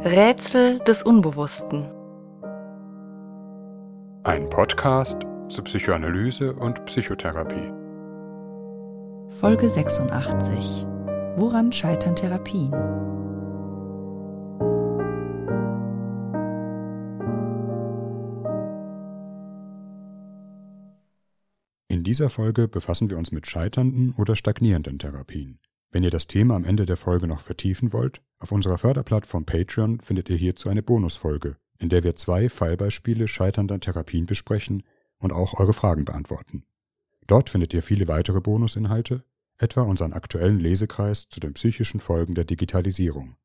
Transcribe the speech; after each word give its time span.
Rätsel 0.00 0.78
des 0.78 1.02
Unbewussten. 1.02 1.90
Ein 4.22 4.48
Podcast 4.48 5.22
zu 5.48 5.64
Psychoanalyse 5.64 6.52
und 6.54 6.84
Psychotherapie. 6.84 7.68
Folge 9.40 9.68
86. 9.68 10.86
Woran 11.36 11.72
scheitern 11.72 12.14
Therapien? 12.14 12.72
In 21.88 22.04
dieser 22.04 22.30
Folge 22.30 22.68
befassen 22.68 23.10
wir 23.10 23.18
uns 23.18 23.32
mit 23.32 23.48
scheiternden 23.48 24.14
oder 24.16 24.36
stagnierenden 24.36 25.00
Therapien. 25.00 25.58
Wenn 25.90 26.04
ihr 26.04 26.10
das 26.10 26.28
Thema 26.28 26.54
am 26.54 26.64
Ende 26.64 26.86
der 26.86 26.96
Folge 26.96 27.26
noch 27.26 27.40
vertiefen 27.40 27.92
wollt, 27.92 28.22
auf 28.38 28.52
unserer 28.52 28.78
Förderplattform 28.78 29.44
Patreon 29.44 30.00
findet 30.00 30.28
ihr 30.30 30.36
hierzu 30.36 30.68
eine 30.68 30.82
Bonusfolge, 30.82 31.56
in 31.78 31.88
der 31.88 32.04
wir 32.04 32.16
zwei 32.16 32.48
Fallbeispiele 32.48 33.26
scheiternder 33.26 33.80
Therapien 33.80 34.26
besprechen 34.26 34.84
und 35.18 35.32
auch 35.32 35.54
eure 35.58 35.72
Fragen 35.72 36.04
beantworten. 36.04 36.64
Dort 37.26 37.50
findet 37.50 37.74
ihr 37.74 37.82
viele 37.82 38.08
weitere 38.08 38.40
Bonusinhalte, 38.40 39.24
etwa 39.58 39.82
unseren 39.82 40.12
aktuellen 40.12 40.60
Lesekreis 40.60 41.28
zu 41.28 41.40
den 41.40 41.54
psychischen 41.54 42.00
Folgen 42.00 42.34
der 42.34 42.44
Digitalisierung. 42.44 43.36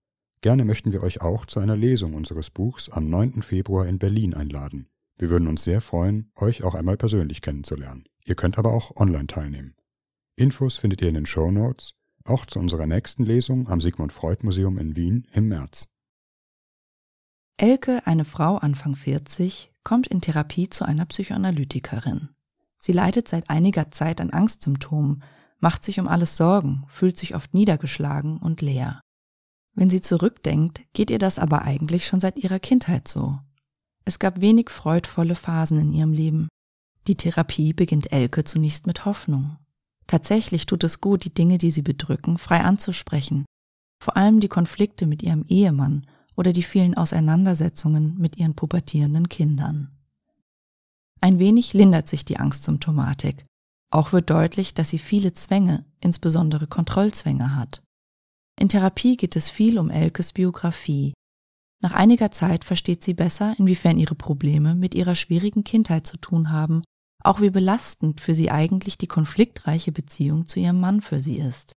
Gerne 0.42 0.64
möchten 0.64 0.92
wir 0.92 1.02
euch 1.02 1.22
auch 1.22 1.46
zu 1.46 1.60
einer 1.60 1.76
Lesung 1.76 2.14
unseres 2.14 2.50
Buchs 2.50 2.90
am 2.90 3.10
9. 3.10 3.42
Februar 3.42 3.88
in 3.88 3.98
Berlin 3.98 4.34
einladen. 4.34 4.90
Wir 5.18 5.30
würden 5.30 5.48
uns 5.48 5.64
sehr 5.64 5.82
freuen, 5.82 6.32
euch 6.36 6.64
auch 6.64 6.76
einmal 6.76 6.98
persönlich 6.98 7.42
kennenzulernen. 7.42 8.04
Ihr 8.26 8.36
könnt 8.36 8.58
aber 8.58 8.74
auch 8.74 8.96
online 8.96 9.28
teilnehmen. 9.28 9.76
Infos 10.36 10.78
findet 10.78 11.02
ihr 11.02 11.10
in 11.10 11.16
den 11.16 11.26
Show 11.26 11.52
Notes 11.52 11.94
auch 12.26 12.46
zu 12.46 12.60
unserer 12.60 12.86
nächsten 12.86 13.24
Lesung 13.24 13.68
am 13.70 13.82
Sigmund 13.82 14.12
Freud 14.12 14.44
Museum 14.44 14.78
in 14.78 14.96
Wien 14.96 15.28
im 15.34 15.48
März. 15.48 15.88
Elke, 17.58 18.06
eine 18.08 18.26
Frau 18.26 18.58
Anfang 18.58 18.96
40, 18.96 19.72
kommt 19.84 20.08
in 20.08 20.22
Therapie 20.22 20.70
zu 20.70 20.86
einer 20.86 21.06
Psychoanalytikerin. 21.06 22.30
Sie 22.78 22.92
leidet 22.92 23.28
seit 23.28 23.50
einiger 23.50 23.92
Zeit 23.92 24.20
an 24.20 24.32
Angstsymptomen, 24.32 25.24
macht 25.60 25.84
sich 25.84 26.00
um 26.00 26.08
alles 26.08 26.36
Sorgen, 26.36 26.84
fühlt 26.88 27.18
sich 27.18 27.36
oft 27.36 27.54
niedergeschlagen 27.54 28.38
und 28.38 28.62
leer. 28.62 29.02
Wenn 29.76 29.90
sie 29.90 30.02
zurückdenkt, 30.02 30.82
geht 30.94 31.10
ihr 31.10 31.20
das 31.20 31.40
aber 31.40 31.64
eigentlich 31.64 32.06
schon 32.06 32.20
seit 32.20 32.38
ihrer 32.38 32.60
Kindheit 32.60 33.08
so. 33.08 33.40
Es 34.06 34.20
gab 34.20 34.42
wenig 34.42 34.70
freudvolle 34.70 35.36
Phasen 35.36 35.80
in 35.80 35.94
ihrem 35.94 36.12
Leben. 36.12 36.50
Die 37.08 37.16
Therapie 37.16 37.74
beginnt 37.74 38.12
Elke 38.12 38.44
zunächst 38.44 38.88
mit 38.88 39.06
Hoffnung. 39.06 39.58
Tatsächlich 40.08 40.66
tut 40.66 40.84
es 40.84 41.02
gut, 41.02 41.24
die 41.26 41.34
Dinge, 41.34 41.58
die 41.58 41.72
sie 41.72 41.82
bedrücken, 41.82 42.38
frei 42.38 42.62
anzusprechen. 42.62 43.46
Vor 44.02 44.18
allem 44.18 44.40
die 44.40 44.50
Konflikte 44.50 45.06
mit 45.06 45.24
ihrem 45.24 45.46
Ehemann 45.48 46.08
oder 46.36 46.52
die 46.52 46.64
vielen 46.64 46.96
Auseinandersetzungen 46.96 48.18
mit 48.18 48.38
ihren 48.38 48.56
pubertierenden 48.56 49.30
Kindern. 49.30 49.92
Ein 51.22 51.40
wenig 51.40 51.74
lindert 51.74 52.08
sich 52.08 52.26
die 52.26 52.38
Angstsymptomatik. 52.38 53.46
Auch 53.92 54.12
wird 54.12 54.30
deutlich, 54.30 54.74
dass 54.74 54.90
sie 54.90 55.00
viele 55.00 55.34
Zwänge, 55.34 55.86
insbesondere 56.02 56.68
Kontrollzwänge 56.68 57.56
hat. 57.56 57.82
In 58.60 58.68
Therapie 58.68 59.16
geht 59.16 59.36
es 59.36 59.50
viel 59.50 59.80
um 59.80 59.90
Elkes 59.90 60.34
Biografie. 60.34 61.14
Nach 61.82 61.94
einiger 61.94 62.32
Zeit 62.32 62.66
versteht 62.66 63.04
sie 63.04 63.14
besser, 63.14 63.56
inwiefern 63.58 63.98
ihre 63.98 64.16
Probleme 64.16 64.76
mit 64.76 64.96
ihrer 64.96 65.16
schwierigen 65.16 65.64
Kindheit 65.64 66.08
zu 66.08 66.18
tun 66.18 66.52
haben 66.52 66.82
auch 67.24 67.42
wie 67.42 67.50
belastend 67.50 68.22
für 68.22 68.34
sie 68.34 68.52
eigentlich 68.52 68.98
die 68.98 69.08
konfliktreiche 69.08 69.92
Beziehung 69.92 70.46
zu 70.46 70.60
ihrem 70.60 70.80
Mann 70.80 71.02
für 71.02 71.20
sie 71.20 71.38
ist. 71.38 71.74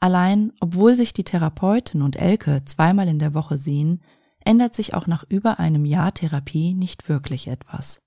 Allein, 0.00 0.52
obwohl 0.60 0.96
sich 0.96 1.12
die 1.12 1.24
Therapeutin 1.24 2.02
und 2.02 2.16
Elke 2.16 2.64
zweimal 2.64 3.08
in 3.08 3.18
der 3.18 3.34
Woche 3.34 3.58
sehen, 3.58 4.02
ändert 4.44 4.74
sich 4.74 4.94
auch 4.94 5.06
nach 5.06 5.24
über 5.28 5.60
einem 5.60 5.84
Jahr 5.84 6.12
Therapie 6.12 6.74
nicht 6.74 7.08
wirklich 7.08 7.46
etwas. 7.46 8.00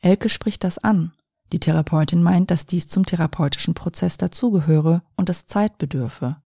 Elke 0.00 0.28
spricht 0.28 0.62
das 0.62 0.78
an. 0.78 1.12
Die 1.52 1.58
Therapeutin 1.58 2.22
meint, 2.22 2.50
dass 2.50 2.66
dies 2.66 2.88
zum 2.88 3.06
therapeutischen 3.06 3.74
Prozess 3.74 4.16
dazugehöre 4.16 5.02
und 5.16 5.28
es 5.28 5.46
Zeit 5.46 5.78
bedürfe. 5.78 6.36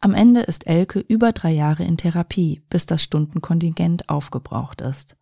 Am 0.00 0.14
Ende 0.14 0.42
ist 0.42 0.66
Elke 0.66 1.00
über 1.00 1.32
drei 1.32 1.52
Jahre 1.52 1.84
in 1.84 1.96
Therapie, 1.96 2.62
bis 2.68 2.86
das 2.86 3.02
Stundenkontingent 3.02 4.08
aufgebraucht 4.08 4.82
ist. 4.82 5.16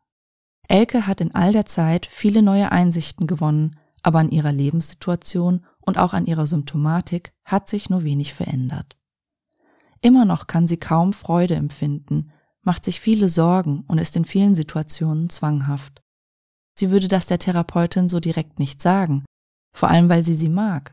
Elke 0.69 1.07
hat 1.07 1.21
in 1.21 1.35
all 1.35 1.53
der 1.53 1.67
Zeit 1.67 2.07
viele 2.07 2.43
neue 2.43 2.73
Einsichten 2.73 3.27
gewonnen, 3.27 3.77
aber 4.03 4.19
an 4.19 4.31
ihrer 4.31 4.53
Lebenssituation 4.53 5.65
und 5.81 5.99
auch 5.99 6.13
an 6.13 6.27
ihrer 6.27 6.47
Symptomatik 6.47 7.33
hat 7.45 7.69
sich 7.69 7.91
nur 7.91 8.05
wenig 8.05 8.35
verändert. 8.35 8.97
Immer 10.01 10.25
noch 10.25 10.47
kann 10.47 10.67
sie 10.67 10.77
kaum 10.77 11.13
Freude 11.13 11.55
empfinden, 11.55 12.27
macht 12.63 12.85
sich 12.85 13.01
viele 13.01 13.29
Sorgen 13.29 13.85
und 13.89 13.99
ist 13.99 14.17
in 14.17 14.25
vielen 14.25 14.55
Situationen 14.55 15.31
zwanghaft. 15.31 16.03
Sie 16.79 16.91
würde 16.91 17.09
das 17.09 17.27
der 17.27 17.39
Therapeutin 17.39 18.09
so 18.09 18.21
direkt 18.21 18.59
nicht 18.59 18.83
sagen, 18.83 19.25
vor 19.75 19.91
allem 19.91 20.09
weil 20.09 20.25
sie 20.25 20.35
sie 20.35 20.49
mag. 20.49 20.93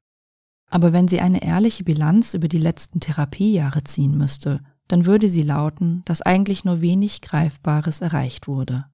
Aber 0.69 0.93
wenn 0.93 1.07
sie 1.07 1.19
eine 1.19 1.43
ehrliche 1.43 1.83
Bilanz 1.83 2.33
über 2.33 2.47
die 2.47 2.57
letzten 2.57 2.99
Therapiejahre 2.99 3.83
ziehen 3.83 4.17
müsste, 4.17 4.61
dann 4.87 5.05
würde 5.05 5.29
sie 5.29 5.43
lauten, 5.43 6.03
dass 6.05 6.21
eigentlich 6.21 6.63
nur 6.63 6.81
wenig 6.81 7.21
Greifbares 7.21 8.01
erreicht 8.01 8.47
wurde. 8.47 8.85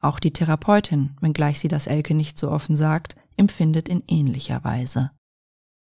Auch 0.00 0.18
die 0.18 0.32
Therapeutin, 0.32 1.16
wenngleich 1.20 1.58
sie 1.58 1.68
das 1.68 1.86
Elke 1.86 2.14
nicht 2.14 2.38
so 2.38 2.50
offen 2.50 2.76
sagt, 2.76 3.16
empfindet 3.36 3.88
in 3.88 4.02
ähnlicher 4.06 4.62
Weise. 4.64 5.10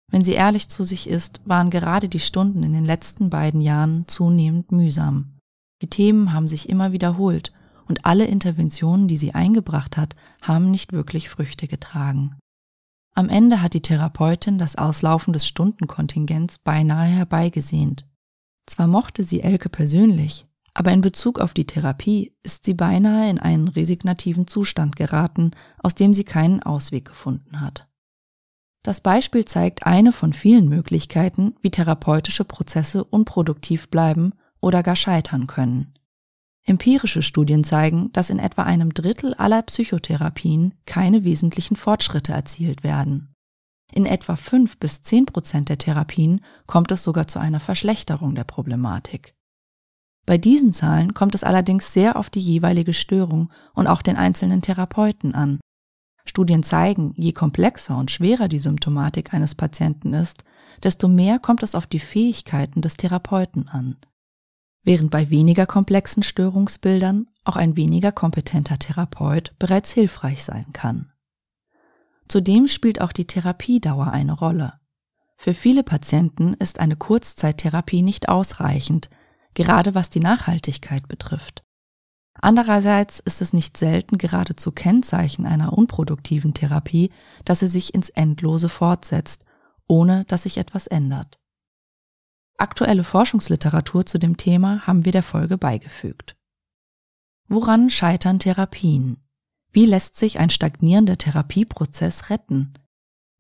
Wenn 0.10 0.24
sie 0.24 0.34
ehrlich 0.34 0.70
zu 0.70 0.84
sich 0.84 1.10
ist, 1.10 1.42
waren 1.46 1.70
gerade 1.70 2.08
die 2.08 2.20
Stunden 2.20 2.64
in 2.64 2.74
den 2.74 2.86
letzten 2.86 3.30
beiden 3.30 3.62
Jahren 3.62 4.08
zunehmend 4.08 4.72
mühsam. 4.72 5.38
Die 5.82 5.90
Themen 5.90 6.34
haben 6.34 6.48
sich 6.48 6.70
immer 6.70 6.92
wiederholt 6.92 7.52
und 7.88 8.06
alle 8.06 8.26
Interventionen, 8.26 9.08
die 9.08 9.18
sie 9.18 9.34
eingebracht 9.34 9.98
hat, 9.98 10.16
haben 10.42 10.72
nicht 10.72 10.94
wirklich 10.94 11.30
Früchte 11.30 11.68
getragen. 11.68 12.38
Am 13.16 13.30
Ende 13.30 13.62
hat 13.62 13.74
die 13.74 13.82
Therapeutin 13.82 14.58
das 14.58 14.76
Auslaufen 14.76 15.34
des 15.34 15.48
Stundenkontingents 15.48 16.60
beinahe 16.60 17.08
herbeigesehnt. 17.08 18.06
Zwar 18.66 18.88
mochte 18.88 19.24
sie 19.24 19.42
Elke 19.42 19.70
persönlich, 19.70 20.47
aber 20.78 20.92
in 20.92 21.02
Bezug 21.02 21.40
auf 21.40 21.56
die 21.56 21.66
Therapie 21.66 22.36
ist 22.44 22.66
sie 22.66 22.76
beinahe 22.76 23.32
in 23.32 23.40
einen 23.40 23.68
resignativen 23.68 24.46
Zustand 24.46 24.96
geraten, 24.96 25.50
aus 25.80 25.96
dem 25.96 26.14
sie 26.14 26.24
keinen 26.24 26.62
Ausweg 26.62 27.06
gefunden 27.06 27.62
hat. 27.62 27.88
Das 28.84 29.02
Beispiel 29.02 29.44
zeigt 29.44 29.88
eine 29.88 30.12
von 30.12 30.34
vielen 30.34 30.70
Möglichkeiten, 30.70 31.56
wie 31.64 31.72
therapeutische 31.72 32.46
Prozesse 32.46 33.04
unproduktiv 33.04 33.90
bleiben 33.90 34.34
oder 34.62 34.84
gar 34.84 34.96
scheitern 34.96 35.48
können. 35.48 35.96
Empirische 36.64 37.24
Studien 37.24 37.64
zeigen, 37.64 38.12
dass 38.14 38.30
in 38.30 38.38
etwa 38.38 38.62
einem 38.62 38.94
Drittel 38.94 39.34
aller 39.34 39.64
Psychotherapien 39.64 40.76
keine 40.86 41.24
wesentlichen 41.24 41.76
Fortschritte 41.76 42.34
erzielt 42.34 42.84
werden. 42.84 43.34
In 43.92 44.06
etwa 44.06 44.36
fünf 44.36 44.78
bis 44.78 45.02
zehn 45.02 45.26
Prozent 45.26 45.70
der 45.70 45.80
Therapien 45.80 46.42
kommt 46.68 46.92
es 46.92 47.02
sogar 47.02 47.28
zu 47.28 47.40
einer 47.40 47.60
Verschlechterung 47.60 48.36
der 48.36 48.44
Problematik. 48.44 49.37
Bei 50.28 50.38
diesen 50.38 50.74
Zahlen 50.74 51.14
kommt 51.14 51.36
es 51.36 51.46
allerdings 51.46 51.94
sehr 51.94 52.18
auf 52.18 52.30
die 52.30 52.42
jeweilige 52.42 52.94
Störung 52.94 53.50
und 53.74 53.88
auch 53.88 54.02
den 54.02 54.18
einzelnen 54.18 54.62
Therapeuten 54.62 55.34
an. 55.34 55.60
Studien 56.26 56.64
zeigen, 56.64 57.14
je 57.16 57.32
komplexer 57.32 57.98
und 57.98 58.12
schwerer 58.12 58.50
die 58.50 58.60
Symptomatik 58.60 59.34
eines 59.34 59.56
Patienten 59.56 60.14
ist, 60.14 60.44
desto 60.84 61.08
mehr 61.08 61.40
kommt 61.40 61.64
es 61.64 61.76
auf 61.76 61.88
die 61.88 62.02
Fähigkeiten 62.02 62.82
des 62.82 62.98
Therapeuten 62.98 63.70
an. 63.70 63.96
Während 64.84 65.12
bei 65.12 65.30
weniger 65.30 65.66
komplexen 65.66 66.24
Störungsbildern 66.24 67.28
auch 67.46 67.56
ein 67.56 67.78
weniger 67.78 68.12
kompetenter 68.12 68.78
Therapeut 68.78 69.54
bereits 69.60 69.92
hilfreich 69.92 70.44
sein 70.44 70.66
kann. 70.74 71.14
Zudem 72.28 72.68
spielt 72.68 73.00
auch 73.00 73.14
die 73.14 73.28
Therapiedauer 73.28 74.08
eine 74.08 74.34
Rolle. 74.34 74.74
Für 75.38 75.54
viele 75.54 75.84
Patienten 75.84 76.54
ist 76.56 76.82
eine 76.82 76.98
Kurzzeittherapie 76.98 78.02
nicht 78.02 78.28
ausreichend, 78.28 79.10
gerade 79.64 79.96
was 79.96 80.10
die 80.10 80.20
Nachhaltigkeit 80.20 81.08
betrifft. 81.08 81.64
Andererseits 82.40 83.20
ist 83.20 83.42
es 83.42 83.54
nicht 83.54 83.78
selten 83.78 84.18
geradezu 84.20 84.72
Kennzeichen 84.72 85.46
einer 85.48 85.74
unproduktiven 85.74 86.54
Therapie, 86.54 87.12
dass 87.46 87.60
sie 87.60 87.68
sich 87.68 87.96
ins 87.96 88.10
Endlose 88.10 88.70
fortsetzt, 88.70 89.44
ohne 89.88 90.26
dass 90.26 90.44
sich 90.44 90.58
etwas 90.58 90.86
ändert. 90.86 91.40
Aktuelle 92.60 93.04
Forschungsliteratur 93.04 94.06
zu 94.06 94.20
dem 94.20 94.38
Thema 94.38 94.86
haben 94.86 95.06
wir 95.06 95.12
der 95.12 95.24
Folge 95.24 95.58
beigefügt. 95.58 96.36
Woran 97.48 97.90
scheitern 97.90 98.40
Therapien? 98.40 99.18
Wie 99.72 99.86
lässt 99.86 100.16
sich 100.16 100.38
ein 100.40 100.50
stagnierender 100.50 101.18
Therapieprozess 101.18 102.30
retten? 102.30 102.74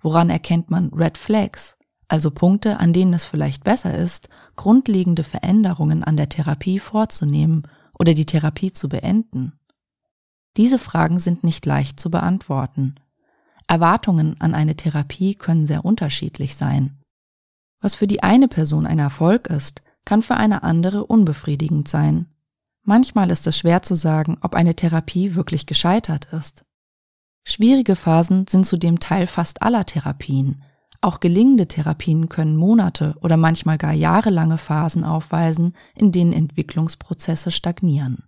Woran 0.02 0.30
erkennt 0.30 0.70
man 0.70 0.90
Red 0.94 1.18
Flags? 1.18 1.77
Also 2.08 2.32
Punkte, 2.32 2.80
an 2.80 2.94
denen 2.94 3.14
es 3.14 3.26
vielleicht 3.26 3.64
besser 3.64 3.98
ist, 3.98 4.30
grundlegende 4.56 5.24
Veränderungen 5.24 6.04
an 6.04 6.18
der 6.18 6.30
Therapie 6.30 6.80
vorzunehmen 6.80 7.68
oder 7.98 8.14
die 8.14 8.26
Therapie 8.26 8.72
zu 8.72 8.88
beenden? 8.88 9.54
Diese 10.56 10.80
Fragen 10.80 11.20
sind 11.20 11.44
nicht 11.44 11.66
leicht 11.66 12.00
zu 12.00 12.10
beantworten. 12.10 12.96
Erwartungen 13.68 14.40
an 14.40 14.54
eine 14.56 14.76
Therapie 14.76 15.36
können 15.36 15.68
sehr 15.68 15.84
unterschiedlich 15.84 16.56
sein. 16.56 16.98
Was 17.82 17.96
für 17.96 18.08
die 18.08 18.24
eine 18.24 18.48
Person 18.48 18.88
ein 18.88 19.00
Erfolg 19.00 19.48
ist, 19.48 19.84
kann 20.06 20.24
für 20.24 20.36
eine 20.36 20.64
andere 20.64 21.06
unbefriedigend 21.06 21.88
sein. 21.88 22.28
Manchmal 22.84 23.30
ist 23.30 23.46
es 23.46 23.58
schwer 23.58 23.82
zu 23.82 23.96
sagen, 23.96 24.38
ob 24.42 24.56
eine 24.56 24.74
Therapie 24.74 25.36
wirklich 25.36 25.66
gescheitert 25.66 26.32
ist. 26.32 26.64
Schwierige 27.44 27.96
Phasen 27.96 28.48
sind 28.48 28.66
zudem 28.66 29.00
Teil 29.00 29.28
fast 29.28 29.62
aller 29.62 29.86
Therapien. 29.86 30.64
Auch 31.08 31.22
gelingende 31.22 31.70
Therapien 31.70 32.28
können 32.28 32.58
Monate 32.58 33.16
oder 33.22 33.38
manchmal 33.38 33.78
gar 33.78 33.94
jahrelange 33.94 34.58
Phasen 34.58 35.06
aufweisen, 35.06 35.74
in 35.96 36.12
denen 36.12 36.34
Entwicklungsprozesse 36.34 37.50
stagnieren. 37.50 38.26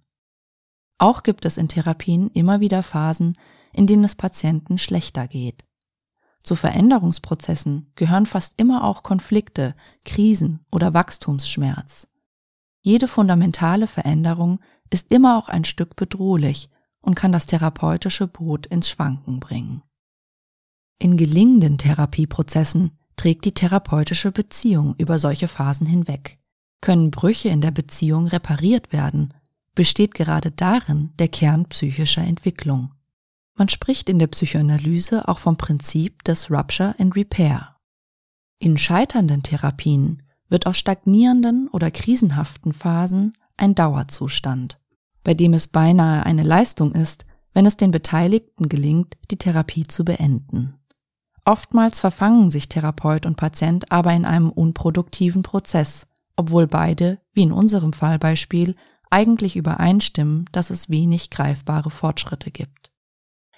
Auch 0.98 1.24
gibt 1.24 1.44
es 1.44 1.58
in 1.58 1.68
Therapien 1.68 2.30
immer 2.30 2.62
wieder 2.62 2.82
Phasen, 2.82 3.38
in 3.74 3.86
denen 3.86 4.06
es 4.06 4.16
Patienten 4.16 4.78
schlechter 4.78 5.28
geht. 5.28 5.66
Zu 6.42 6.56
Veränderungsprozessen 6.56 7.92
gehören 7.96 8.26
fast 8.26 8.54
immer 8.56 8.86
auch 8.86 9.04
Konflikte, 9.04 9.76
Krisen 10.06 10.66
oder 10.72 10.94
Wachstumsschmerz. 10.94 12.08
Jede 12.80 13.10
fundamentale 13.10 13.88
Veränderung 13.88 14.62
ist 14.90 15.12
immer 15.12 15.38
auch 15.38 15.50
ein 15.50 15.66
Stück 15.66 15.98
bedrohlich 15.98 16.70
und 17.02 17.16
kann 17.16 17.34
das 17.34 17.46
therapeutische 17.46 18.28
Boot 18.28 18.68
ins 18.68 18.88
Schwanken 18.88 19.42
bringen. 19.42 19.84
In 21.02 21.16
gelingenden 21.16 21.78
Therapieprozessen 21.78 22.92
trägt 23.16 23.46
die 23.46 23.54
therapeutische 23.54 24.32
Beziehung 24.32 24.96
über 24.98 25.18
solche 25.18 25.48
Phasen 25.48 25.88
hinweg. 25.88 26.40
Können 26.82 27.10
Brüche 27.10 27.48
in 27.50 27.62
der 27.62 27.72
Beziehung 27.72 28.28
repariert 28.28 28.92
werden, 28.92 29.34
besteht 29.76 30.14
gerade 30.14 30.52
darin 30.52 31.12
der 31.18 31.30
Kern 31.30 31.66
psychischer 31.66 32.24
Entwicklung. 32.24 32.92
Man 33.56 33.70
spricht 33.70 34.10
in 34.10 34.20
der 34.20 34.28
Psychoanalyse 34.28 35.28
auch 35.28 35.40
vom 35.40 35.58
Prinzip 35.58 36.24
des 36.24 36.52
Rupture 36.52 36.96
and 36.98 37.16
Repair. 37.16 37.76
In 38.58 38.78
scheiternden 38.78 39.44
Therapien 39.44 40.24
wird 40.50 40.66
aus 40.66 40.78
stagnierenden 40.78 41.70
oder 41.70 41.92
krisenhaften 41.92 42.74
Phasen 42.74 43.34
ein 43.56 43.76
Dauerzustand, 43.76 44.80
bei 45.24 45.34
dem 45.34 45.54
es 45.54 45.68
beinahe 45.68 46.26
eine 46.26 46.44
Leistung 46.44 46.94
ist, 46.94 47.26
wenn 47.54 47.66
es 47.66 47.78
den 47.78 47.92
Beteiligten 47.92 48.70
gelingt, 48.70 49.18
die 49.32 49.38
Therapie 49.38 49.86
zu 49.86 50.04
beenden. 50.04 50.79
Oftmals 51.46 52.00
verfangen 52.00 52.50
sich 52.50 52.70
Therapeut 52.70 53.26
und 53.26 53.38
Patient 53.38 53.92
aber 53.92 54.14
in 54.14 54.26
einem 54.26 54.50
unproduktiven 54.50 55.44
Prozess, 55.44 56.08
obwohl 56.36 56.68
beide, 56.68 57.20
wie 57.34 57.44
in 57.44 57.52
unserem 57.52 57.94
Fallbeispiel, 57.94 58.76
eigentlich 59.10 59.56
übereinstimmen, 59.56 60.46
dass 60.52 60.70
es 60.70 60.90
wenig 60.90 61.30
greifbare 61.30 61.90
Fortschritte 61.90 62.52
gibt. 62.52 62.92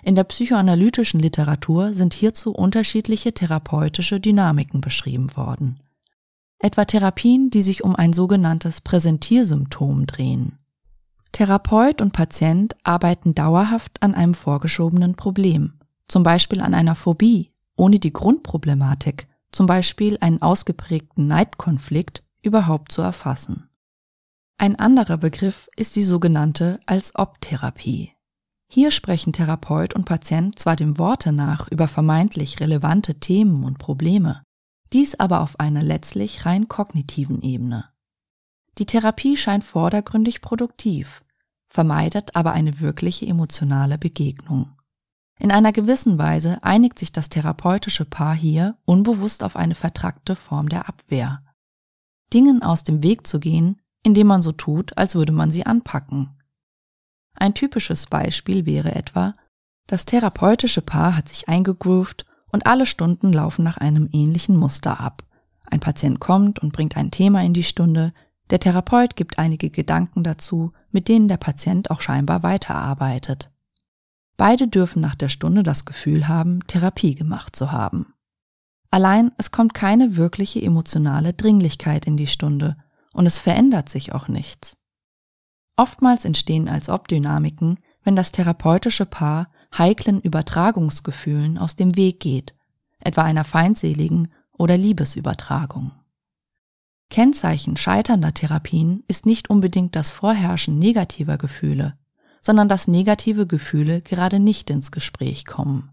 In 0.04 0.16
der 0.16 0.24
psychoanalytischen 0.24 1.20
Literatur 1.20 1.94
sind 1.94 2.14
hierzu 2.14 2.52
unterschiedliche 2.52 3.34
therapeutische 3.34 4.20
Dynamiken 4.20 4.82
beschrieben 4.82 5.36
worden. 5.36 5.80
Etwa 6.58 6.86
Therapien, 6.86 7.50
die 7.50 7.62
sich 7.62 7.84
um 7.84 7.96
ein 7.96 8.14
sogenanntes 8.14 8.82
Präsentiersymptom 8.82 10.08
drehen. 10.08 10.58
Therapeut 11.32 12.02
und 12.02 12.14
Patient 12.14 12.76
arbeiten 12.84 13.36
dauerhaft 13.36 14.02
an 14.02 14.16
einem 14.16 14.34
vorgeschobenen 14.34 15.16
Problem, 15.16 15.80
zum 16.08 16.24
Beispiel 16.24 16.62
an 16.62 16.74
einer 16.74 16.96
Phobie, 16.96 17.51
ohne 17.82 17.98
die 17.98 18.14
Grundproblematik, 18.14 19.28
zum 19.52 19.66
Beispiel 19.66 20.20
einen 20.22 20.40
ausgeprägten 20.40 21.26
Neidkonflikt, 21.26 22.24
überhaupt 22.44 22.92
zu 22.92 23.02
erfassen. 23.02 23.70
Ein 24.60 24.76
anderer 24.76 25.18
Begriff 25.18 25.68
ist 25.76 25.96
die 25.96 26.04
sogenannte 26.04 26.80
Als-Ob-Therapie. 26.86 28.12
Hier 28.72 28.92
sprechen 28.92 29.34
Therapeut 29.34 29.96
und 29.96 30.06
Patient 30.06 30.60
zwar 30.60 30.76
dem 30.76 31.00
Worte 31.00 31.32
nach 31.32 31.68
über 31.70 31.88
vermeintlich 31.88 32.60
relevante 32.60 33.20
Themen 33.20 33.64
und 33.64 33.80
Probleme, 33.80 34.44
dies 34.94 35.20
aber 35.20 35.42
auf 35.42 35.60
einer 35.60 35.82
letztlich 35.82 36.46
rein 36.46 36.68
kognitiven 36.68 37.42
Ebene. 37.42 37.90
Die 38.78 38.86
Therapie 38.86 39.36
scheint 39.36 39.64
vordergründig 39.64 40.42
produktiv, 40.42 41.24
vermeidet 41.68 42.36
aber 42.36 42.52
eine 42.52 42.80
wirkliche 42.80 43.26
emotionale 43.26 43.98
Begegnung. 43.98 44.78
In 45.42 45.52
einer 45.52 45.74
gewissen 45.74 46.18
Weise 46.18 46.64
einigt 46.64 47.00
sich 47.00 47.12
das 47.12 47.28
therapeutische 47.28 48.06
Paar 48.06 48.36
hier 48.36 48.78
unbewusst 48.86 49.44
auf 49.44 49.56
eine 49.56 49.76
vertrackte 49.76 50.36
Form 50.36 50.70
der 50.70 50.88
Abwehr. 50.88 51.44
Dingen 52.32 52.64
aus 52.64 52.84
dem 52.84 53.04
Weg 53.04 53.28
zu 53.28 53.40
gehen, 53.40 53.82
indem 54.04 54.28
man 54.28 54.42
so 54.42 54.52
tut, 54.52 54.98
als 54.98 55.16
würde 55.16 55.34
man 55.34 55.52
sie 55.52 55.66
anpacken, 55.66 56.30
ein 57.42 57.54
typisches 57.54 58.06
Beispiel 58.06 58.66
wäre 58.66 58.94
etwa, 58.94 59.36
das 59.88 60.06
therapeutische 60.06 60.82
Paar 60.82 61.16
hat 61.16 61.28
sich 61.28 61.50
eingegroovt 61.50 62.26
und 62.52 62.68
alle 62.68 62.86
Stunden 62.86 63.34
laufen 63.34 63.64
nach 63.64 63.78
einem 63.78 64.10
ähnlichen 64.12 64.56
Muster 64.56 65.00
ab. 65.00 65.24
Ein 65.66 65.80
Patient 65.80 66.20
kommt 66.20 66.60
und 66.60 66.74
bringt 66.74 66.98
ein 66.98 67.12
Thema 67.12 67.42
in 67.44 67.54
die 67.54 67.64
Stunde, 67.64 68.14
der 68.50 68.60
Therapeut 68.60 69.16
gibt 69.16 69.40
einige 69.40 69.70
Gedanken 69.70 70.24
dazu, 70.24 70.74
mit 70.92 71.08
denen 71.08 71.30
der 71.30 71.38
Patient 71.38 71.90
auch 71.90 72.02
scheinbar 72.02 72.44
weiterarbeitet. 72.44 73.50
Beide 74.42 74.68
dürfen 74.68 75.04
nach 75.04 75.14
der 75.14 75.30
Stunde 75.30 75.62
das 75.62 75.86
Gefühl 75.86 76.28
haben, 76.28 76.66
Therapie 76.66 77.14
gemacht 77.14 77.56
zu 77.56 77.72
haben. 77.72 78.16
Allein 78.90 79.30
es 79.38 79.52
kommt 79.52 79.76
keine 79.76 80.18
wirkliche 80.18 80.60
emotionale 80.60 81.34
Dringlichkeit 81.34 82.08
in 82.08 82.18
die 82.18 82.26
Stunde 82.26 82.76
und 83.14 83.28
es 83.28 83.38
verändert 83.38 83.90
sich 83.90 84.14
auch 84.14 84.28
nichts. 84.28 84.76
Oftmals 85.78 86.26
entstehen 86.26 86.68
als 86.68 86.90
Ob-Dynamiken, 86.90 87.78
wenn 88.04 88.16
das 88.16 88.32
therapeutische 88.32 89.06
Paar 89.06 89.52
heiklen 89.78 90.20
Übertragungsgefühlen 90.20 91.60
aus 91.60 91.76
dem 91.76 91.96
Weg 91.96 92.20
geht, 92.20 92.56
etwa 93.00 93.22
einer 93.22 93.44
feindseligen 93.44 94.34
oder 94.54 94.76
Liebesübertragung. 94.76 95.92
Kennzeichen 97.12 97.78
scheiternder 97.78 98.34
Therapien 98.34 99.04
ist 99.08 99.28
nicht 99.28 99.52
unbedingt 99.52 99.96
das 99.96 100.10
Vorherrschen 100.10 100.80
negativer 100.80 101.38
Gefühle, 101.38 101.96
sondern 102.42 102.68
dass 102.68 102.88
negative 102.88 103.48
Gefühle 103.48 104.02
gerade 104.02 104.40
nicht 104.40 104.70
ins 104.70 104.92
Gespräch 104.92 105.46
kommen. 105.46 105.92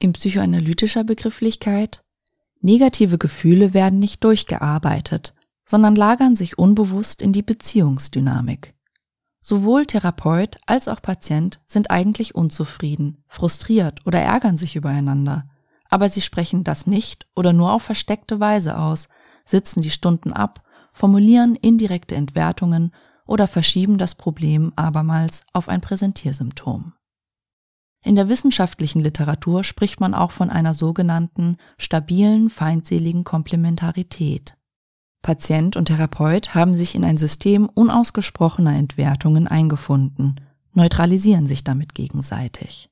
In 0.00 0.12
psychoanalytischer 0.12 1.04
Begrifflichkeit 1.04 2.02
negative 2.60 3.18
Gefühle 3.18 3.72
werden 3.72 3.98
nicht 3.98 4.22
durchgearbeitet, 4.24 5.34
sondern 5.64 5.94
lagern 5.94 6.34
sich 6.34 6.58
unbewusst 6.58 7.22
in 7.22 7.32
die 7.32 7.42
Beziehungsdynamik. 7.42 8.74
Sowohl 9.40 9.86
Therapeut 9.86 10.58
als 10.66 10.88
auch 10.88 11.00
Patient 11.00 11.60
sind 11.66 11.90
eigentlich 11.90 12.34
unzufrieden, 12.34 13.22
frustriert 13.28 14.04
oder 14.06 14.20
ärgern 14.20 14.56
sich 14.56 14.76
übereinander. 14.76 15.48
Aber 15.88 16.08
sie 16.08 16.20
sprechen 16.20 16.64
das 16.64 16.86
nicht 16.86 17.26
oder 17.34 17.52
nur 17.52 17.72
auf 17.72 17.82
versteckte 17.82 18.40
Weise 18.40 18.78
aus, 18.78 19.08
sitzen 19.44 19.80
die 19.80 19.90
Stunden 19.90 20.32
ab, 20.32 20.62
formulieren 20.92 21.54
indirekte 21.54 22.14
Entwertungen 22.14 22.92
oder 23.28 23.46
verschieben 23.46 23.98
das 23.98 24.16
Problem 24.16 24.72
abermals 24.74 25.42
auf 25.52 25.68
ein 25.68 25.80
Präsentiersymptom. 25.80 26.94
In 28.04 28.16
der 28.16 28.28
wissenschaftlichen 28.28 29.00
Literatur 29.00 29.64
spricht 29.64 30.00
man 30.00 30.14
auch 30.14 30.30
von 30.30 30.50
einer 30.50 30.74
sogenannten 30.74 31.56
stabilen 31.76 32.48
feindseligen 32.48 33.24
Komplementarität. 33.24 34.54
Patient 35.22 35.76
und 35.76 35.86
Therapeut 35.86 36.54
haben 36.54 36.76
sich 36.76 36.94
in 36.94 37.04
ein 37.04 37.16
System 37.16 37.68
unausgesprochener 37.68 38.74
Entwertungen 38.76 39.46
eingefunden, 39.46 40.40
neutralisieren 40.72 41.46
sich 41.46 41.64
damit 41.64 41.94
gegenseitig. 41.94 42.88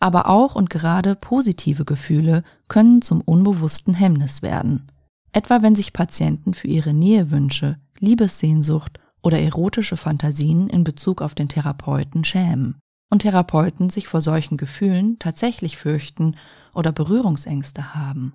Aber 0.00 0.28
auch 0.28 0.54
und 0.54 0.70
gerade 0.70 1.16
positive 1.16 1.84
Gefühle 1.84 2.44
können 2.68 3.02
zum 3.02 3.20
unbewussten 3.22 3.94
Hemmnis 3.94 4.42
werden, 4.42 4.92
etwa 5.32 5.62
wenn 5.62 5.74
sich 5.74 5.92
Patienten 5.92 6.54
für 6.54 6.68
ihre 6.68 6.94
Nähewünsche, 6.94 7.78
Liebessehnsucht 7.98 9.00
oder 9.22 9.40
erotische 9.40 9.96
Fantasien 9.96 10.68
in 10.68 10.84
Bezug 10.84 11.22
auf 11.22 11.34
den 11.34 11.48
Therapeuten 11.48 12.24
schämen 12.24 12.78
und 13.10 13.20
Therapeuten 13.22 13.90
sich 13.90 14.08
vor 14.08 14.20
solchen 14.20 14.56
Gefühlen 14.56 15.18
tatsächlich 15.18 15.76
fürchten 15.76 16.36
oder 16.74 16.92
Berührungsängste 16.92 17.94
haben 17.94 18.34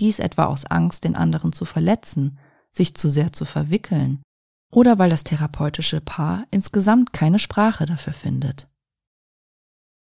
dies 0.00 0.18
etwa 0.18 0.44
aus 0.44 0.64
Angst, 0.64 1.04
den 1.04 1.16
anderen 1.16 1.52
zu 1.52 1.64
verletzen, 1.64 2.38
sich 2.72 2.94
zu 2.94 3.10
sehr 3.10 3.32
zu 3.32 3.44
verwickeln 3.44 4.22
oder 4.70 4.98
weil 4.98 5.10
das 5.10 5.24
therapeutische 5.24 6.00
Paar 6.00 6.46
insgesamt 6.50 7.12
keine 7.12 7.38
Sprache 7.38 7.86
dafür 7.86 8.12
findet. 8.12 8.68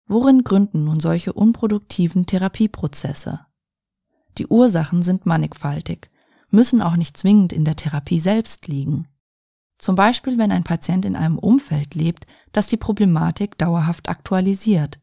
Worin 0.07 0.43
gründen 0.43 0.85
nun 0.85 0.99
solche 0.99 1.33
unproduktiven 1.33 2.25
Therapieprozesse? 2.25 3.45
Die 4.37 4.47
Ursachen 4.47 5.03
sind 5.03 5.25
mannigfaltig, 5.25 6.09
müssen 6.49 6.81
auch 6.81 6.95
nicht 6.95 7.17
zwingend 7.17 7.51
in 7.51 7.65
der 7.65 7.75
Therapie 7.75 8.19
selbst 8.19 8.67
liegen. 8.67 9.07
Zum 9.77 9.95
Beispiel, 9.95 10.37
wenn 10.37 10.51
ein 10.51 10.63
Patient 10.63 11.05
in 11.05 11.15
einem 11.15 11.37
Umfeld 11.37 11.95
lebt, 11.95 12.25
das 12.51 12.67
die 12.67 12.77
Problematik 12.77 13.57
dauerhaft 13.57 14.09
aktualisiert. 14.09 14.99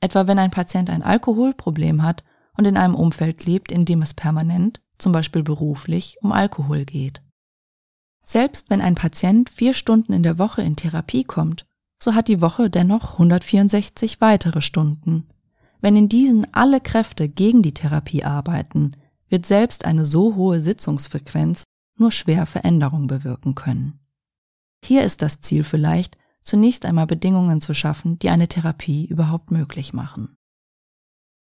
Etwa 0.00 0.26
wenn 0.26 0.38
ein 0.38 0.50
Patient 0.50 0.90
ein 0.90 1.02
Alkoholproblem 1.02 2.02
hat 2.02 2.24
und 2.56 2.66
in 2.66 2.76
einem 2.76 2.94
Umfeld 2.94 3.44
lebt, 3.44 3.70
in 3.70 3.84
dem 3.84 4.02
es 4.02 4.14
permanent, 4.14 4.80
zum 4.98 5.12
Beispiel 5.12 5.42
beruflich, 5.42 6.16
um 6.22 6.32
Alkohol 6.32 6.84
geht. 6.84 7.22
Selbst 8.22 8.70
wenn 8.70 8.80
ein 8.80 8.94
Patient 8.94 9.50
vier 9.50 9.74
Stunden 9.74 10.12
in 10.12 10.22
der 10.22 10.38
Woche 10.38 10.62
in 10.62 10.76
Therapie 10.76 11.24
kommt, 11.24 11.66
so 12.02 12.14
hat 12.14 12.28
die 12.28 12.40
Woche 12.40 12.70
dennoch 12.70 13.14
164 13.14 14.20
weitere 14.20 14.62
Stunden. 14.62 15.28
Wenn 15.80 15.96
in 15.96 16.08
diesen 16.08 16.52
alle 16.54 16.80
Kräfte 16.80 17.28
gegen 17.28 17.62
die 17.62 17.74
Therapie 17.74 18.24
arbeiten, 18.24 18.96
wird 19.28 19.44
selbst 19.44 19.84
eine 19.84 20.06
so 20.06 20.34
hohe 20.34 20.60
Sitzungsfrequenz 20.60 21.64
nur 21.98 22.10
schwer 22.10 22.46
Veränderung 22.46 23.06
bewirken 23.06 23.54
können. 23.54 24.03
Hier 24.84 25.02
ist 25.02 25.22
das 25.22 25.40
Ziel 25.40 25.64
vielleicht, 25.64 26.18
zunächst 26.42 26.84
einmal 26.84 27.06
Bedingungen 27.06 27.62
zu 27.62 27.72
schaffen, 27.72 28.18
die 28.18 28.28
eine 28.28 28.48
Therapie 28.48 29.06
überhaupt 29.06 29.50
möglich 29.50 29.94
machen. 29.94 30.36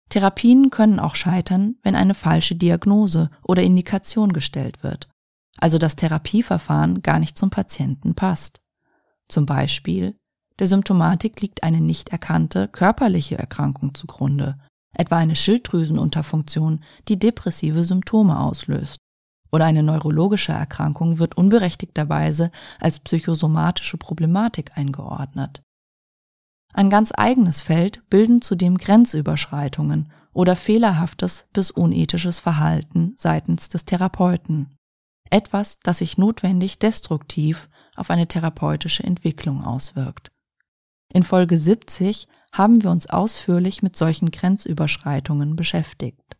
Therapien 0.09 0.69
können 0.69 0.99
auch 0.99 1.15
scheitern, 1.15 1.77
wenn 1.81 1.95
eine 1.95 2.13
falsche 2.13 2.55
Diagnose 2.55 3.29
oder 3.41 3.63
Indikation 3.63 4.33
gestellt 4.33 4.83
wird, 4.83 5.07
also 5.59 5.77
das 5.77 5.95
Therapieverfahren 5.95 7.03
gar 7.03 7.19
nicht 7.19 7.37
zum 7.37 7.49
Patienten 7.49 8.15
passt. 8.15 8.59
Zum 9.29 9.45
Beispiel, 9.45 10.17
der 10.59 10.67
Symptomatik 10.67 11.39
liegt 11.39 11.63
eine 11.63 11.79
nicht 11.79 12.09
erkannte 12.09 12.67
körperliche 12.67 13.37
Erkrankung 13.37 13.95
zugrunde, 13.95 14.59
etwa 14.91 15.15
eine 15.15 15.37
Schilddrüsenunterfunktion, 15.37 16.83
die 17.07 17.17
depressive 17.17 17.85
Symptome 17.85 18.37
auslöst. 18.37 18.97
Oder 19.51 19.65
eine 19.65 19.83
neurologische 19.83 20.53
Erkrankung 20.53 21.19
wird 21.19 21.35
unberechtigterweise 21.35 22.51
als 22.79 22.99
psychosomatische 22.99 23.97
Problematik 23.97 24.77
eingeordnet. 24.77 25.61
Ein 26.73 26.89
ganz 26.89 27.11
eigenes 27.13 27.61
Feld 27.61 28.01
bilden 28.09 28.41
zudem 28.41 28.77
Grenzüberschreitungen 28.77 30.11
oder 30.33 30.55
fehlerhaftes 30.55 31.45
bis 31.51 31.69
unethisches 31.69 32.39
Verhalten 32.39 33.13
seitens 33.17 33.67
des 33.67 33.83
Therapeuten. 33.83 34.77
Etwas, 35.29 35.79
das 35.79 35.99
sich 35.99 36.17
notwendig 36.17 36.79
destruktiv 36.79 37.69
auf 37.95 38.09
eine 38.09 38.27
therapeutische 38.27 39.03
Entwicklung 39.03 39.63
auswirkt. 39.63 40.31
In 41.13 41.23
Folge 41.23 41.57
70 41.57 42.27
haben 42.53 42.83
wir 42.83 42.89
uns 42.89 43.07
ausführlich 43.07 43.81
mit 43.81 43.97
solchen 43.97 44.31
Grenzüberschreitungen 44.31 45.57
beschäftigt. 45.57 46.37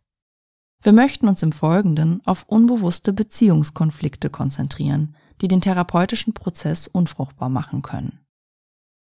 Wir 0.82 0.92
möchten 0.92 1.28
uns 1.28 1.44
im 1.44 1.52
Folgenden 1.52 2.20
auf 2.24 2.44
unbewusste 2.48 3.12
Beziehungskonflikte 3.12 4.30
konzentrieren, 4.30 5.14
die 5.40 5.46
den 5.46 5.60
therapeutischen 5.60 6.34
Prozess 6.34 6.88
unfruchtbar 6.88 7.48
machen 7.48 7.82
können. 7.82 8.18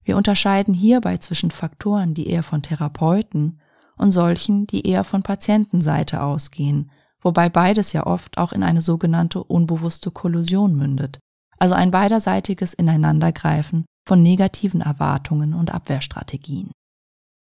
Wir 0.02 0.16
unterscheiden 0.16 0.73
hierbei 0.73 1.18
zwischen 1.18 1.50
Faktoren, 1.50 2.14
die 2.14 2.28
eher 2.28 2.42
von 2.42 2.62
Therapeuten 2.62 3.61
und 3.99 4.12
solchen, 4.12 4.66
die 4.66 4.87
eher 4.87 5.04
von 5.04 5.23
Patientenseite 5.23 6.23
ausgehen, 6.23 6.90
wobei 7.21 7.50
beides 7.50 7.92
ja 7.92 8.06
oft 8.06 8.38
auch 8.38 8.52
in 8.52 8.62
eine 8.62 8.80
sogenannte 8.80 9.42
unbewusste 9.42 10.11
Kollusion 10.11 10.76
mündet, 10.76 11.18
also 11.59 11.75
ein 11.75 11.90
beiderseitiges 11.90 12.73
Ineinandergreifen 12.73 13.85
von 14.06 14.23
negativen 14.23 14.80
Erwartungen 14.80 15.52
und 15.52 15.75
Abwehrstrategien. 15.75 16.71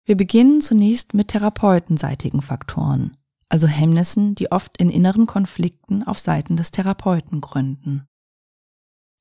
Wir 0.07 0.17
beginnen 0.17 0.61
zunächst 0.61 1.13
mit 1.13 1.29
therapeutenseitigen 1.29 2.41
Faktoren, 2.41 3.17
also 3.49 3.67
Hemmnissen, 3.67 4.35
die 4.35 4.51
oft 4.51 4.77
in 4.77 4.91
inneren 4.91 5.27
Konflikten 5.27 6.03
auf 6.03 6.19
Seiten 6.19 6.57
des 6.57 6.71
Therapeuten 6.71 7.41
gründen. 7.41 8.07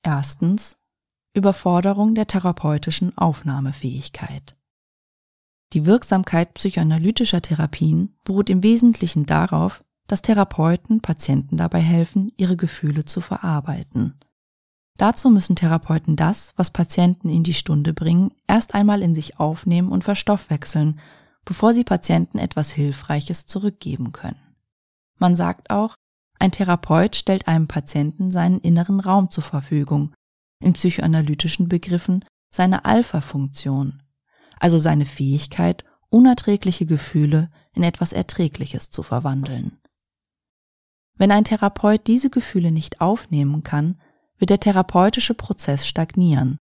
Erstens 0.03 0.77
Überforderung 1.33 2.15
der 2.15 2.27
therapeutischen 2.27 3.17
Aufnahmefähigkeit. 3.17 4.55
Die 5.73 5.85
Wirksamkeit 5.85 6.53
psychoanalytischer 6.53 7.41
Therapien 7.41 8.15
beruht 8.23 8.49
im 8.49 8.63
Wesentlichen 8.63 9.25
darauf, 9.25 9.83
dass 10.07 10.21
Therapeuten 10.21 11.01
Patienten 11.01 11.57
dabei 11.57 11.79
helfen, 11.79 12.31
ihre 12.37 12.55
Gefühle 12.55 13.05
zu 13.05 13.19
verarbeiten. 13.19 14.19
Dazu 14.97 15.29
müssen 15.29 15.57
Therapeuten 15.57 16.15
das, 16.15 16.53
was 16.55 16.71
Patienten 16.71 17.27
in 17.27 17.43
die 17.43 17.53
Stunde 17.53 17.93
bringen, 17.93 18.31
erst 18.47 18.75
einmal 18.75 19.01
in 19.01 19.13
sich 19.13 19.39
aufnehmen 19.39 19.89
und 19.89 20.05
verstoffwechseln, 20.05 20.99
bevor 21.45 21.73
sie 21.73 21.83
Patienten 21.83 22.39
etwas 22.39 22.71
Hilfreiches 22.71 23.45
zurückgeben 23.45 24.11
können. 24.11 24.41
Man 25.17 25.35
sagt 25.35 25.69
auch, 25.69 25.95
ein 26.39 26.51
Therapeut 26.51 27.15
stellt 27.15 27.47
einem 27.47 27.67
Patienten 27.67 28.31
seinen 28.31 28.59
inneren 28.59 28.99
Raum 28.99 29.29
zur 29.29 29.43
Verfügung, 29.43 30.13
in 30.59 30.73
psychoanalytischen 30.73 31.69
Begriffen 31.69 32.25
seine 32.51 32.85
Alpha-Funktion, 32.85 34.01
also 34.59 34.79
seine 34.79 35.05
Fähigkeit, 35.05 35.85
unerträgliche 36.09 36.85
Gefühle 36.85 37.49
in 37.73 37.83
etwas 37.83 38.13
Erträgliches 38.13 38.89
zu 38.89 39.03
verwandeln. 39.03 39.77
Wenn 41.17 41.31
ein 41.31 41.45
Therapeut 41.45 42.07
diese 42.07 42.29
Gefühle 42.29 42.71
nicht 42.71 43.01
aufnehmen 43.01 43.63
kann, 43.63 43.99
wird 44.37 44.49
der 44.49 44.59
therapeutische 44.59 45.33
Prozess 45.33 45.87
stagnieren, 45.87 46.57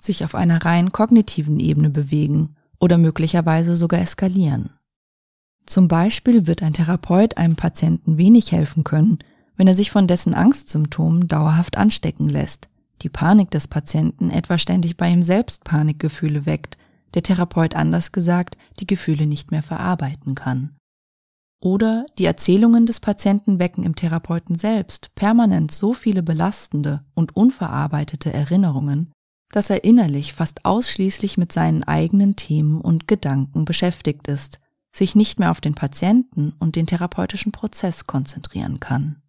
sich 0.00 0.24
auf 0.24 0.34
einer 0.34 0.64
rein 0.64 0.90
kognitiven 0.90 1.60
Ebene 1.60 1.90
bewegen 1.90 2.56
oder 2.82 2.98
möglicherweise 2.98 3.76
sogar 3.76 4.00
eskalieren. 4.00 4.70
Zum 5.66 5.86
Beispiel 5.86 6.48
wird 6.48 6.64
ein 6.64 6.72
Therapeut 6.72 7.36
einem 7.36 7.54
Patienten 7.54 8.18
wenig 8.18 8.50
helfen 8.50 8.82
können, 8.82 9.20
wenn 9.56 9.68
er 9.68 9.76
sich 9.76 9.92
von 9.92 10.08
dessen 10.08 10.34
Angstsymptomen 10.34 11.28
dauerhaft 11.28 11.78
anstecken 11.78 12.28
lässt, 12.28 12.68
die 13.02 13.08
Panik 13.08 13.52
des 13.52 13.68
Patienten 13.68 14.30
etwa 14.30 14.58
ständig 14.58 14.96
bei 14.96 15.08
ihm 15.08 15.22
selbst 15.22 15.62
Panikgefühle 15.62 16.44
weckt, 16.44 16.76
der 17.14 17.22
Therapeut 17.22 17.76
anders 17.76 18.10
gesagt 18.10 18.56
die 18.80 18.86
Gefühle 18.86 19.26
nicht 19.26 19.52
mehr 19.52 19.62
verarbeiten 19.62 20.34
kann. 20.34 20.74
Oder 21.60 22.04
die 22.18 22.24
Erzählungen 22.24 22.86
des 22.86 22.98
Patienten 22.98 23.60
wecken 23.60 23.84
im 23.84 23.94
Therapeuten 23.94 24.58
selbst 24.58 25.14
permanent 25.14 25.70
so 25.70 25.92
viele 25.92 26.24
belastende 26.24 27.04
und 27.14 27.36
unverarbeitete 27.36 28.32
Erinnerungen, 28.32 29.12
dass 29.52 29.70
er 29.70 29.84
innerlich 29.84 30.32
fast 30.32 30.64
ausschließlich 30.64 31.38
mit 31.38 31.52
seinen 31.52 31.84
eigenen 31.84 32.34
Themen 32.34 32.80
und 32.80 33.06
Gedanken 33.06 33.64
beschäftigt 33.64 34.26
ist, 34.26 34.58
sich 34.90 35.14
nicht 35.14 35.38
mehr 35.38 35.50
auf 35.50 35.60
den 35.60 35.74
Patienten 35.74 36.52
und 36.58 36.74
den 36.74 36.86
therapeutischen 36.86 37.52
Prozess 37.52 38.06
konzentrieren 38.06 38.80
kann. 38.80 39.22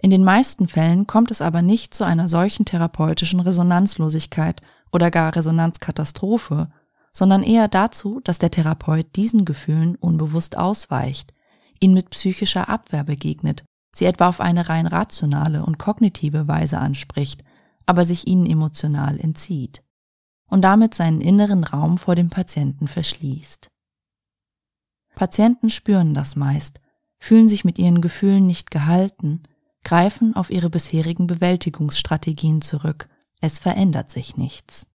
In 0.00 0.10
den 0.10 0.24
meisten 0.24 0.68
Fällen 0.68 1.06
kommt 1.06 1.30
es 1.30 1.42
aber 1.42 1.60
nicht 1.60 1.92
zu 1.92 2.04
einer 2.04 2.28
solchen 2.28 2.64
therapeutischen 2.64 3.40
Resonanzlosigkeit 3.40 4.62
oder 4.92 5.10
gar 5.10 5.34
Resonanzkatastrophe, 5.34 6.70
sondern 7.12 7.42
eher 7.42 7.66
dazu, 7.66 8.20
dass 8.22 8.38
der 8.38 8.50
Therapeut 8.50 9.16
diesen 9.16 9.44
Gefühlen 9.44 9.96
unbewusst 9.96 10.56
ausweicht, 10.56 11.32
ihnen 11.80 11.94
mit 11.94 12.10
psychischer 12.10 12.68
Abwehr 12.68 13.04
begegnet, 13.04 13.64
sie 13.94 14.04
etwa 14.04 14.28
auf 14.28 14.40
eine 14.40 14.68
rein 14.68 14.86
rationale 14.86 15.64
und 15.64 15.78
kognitive 15.78 16.46
Weise 16.46 16.78
anspricht, 16.78 17.42
aber 17.86 18.04
sich 18.04 18.26
ihnen 18.26 18.46
emotional 18.46 19.18
entzieht 19.18 19.82
und 20.48 20.62
damit 20.62 20.94
seinen 20.94 21.20
inneren 21.20 21.64
Raum 21.64 21.98
vor 21.98 22.14
dem 22.14 22.28
Patienten 22.28 22.88
verschließt. 22.88 23.70
Patienten 25.14 25.70
spüren 25.70 26.14
das 26.14 26.36
meist, 26.36 26.80
fühlen 27.18 27.48
sich 27.48 27.64
mit 27.64 27.78
ihren 27.78 28.00
Gefühlen 28.00 28.46
nicht 28.46 28.70
gehalten, 28.70 29.42
greifen 29.82 30.36
auf 30.36 30.50
ihre 30.50 30.68
bisherigen 30.68 31.26
Bewältigungsstrategien 31.26 32.60
zurück, 32.60 33.08
es 33.40 33.58
verändert 33.58 34.10
sich 34.10 34.36
nichts. 34.36 34.86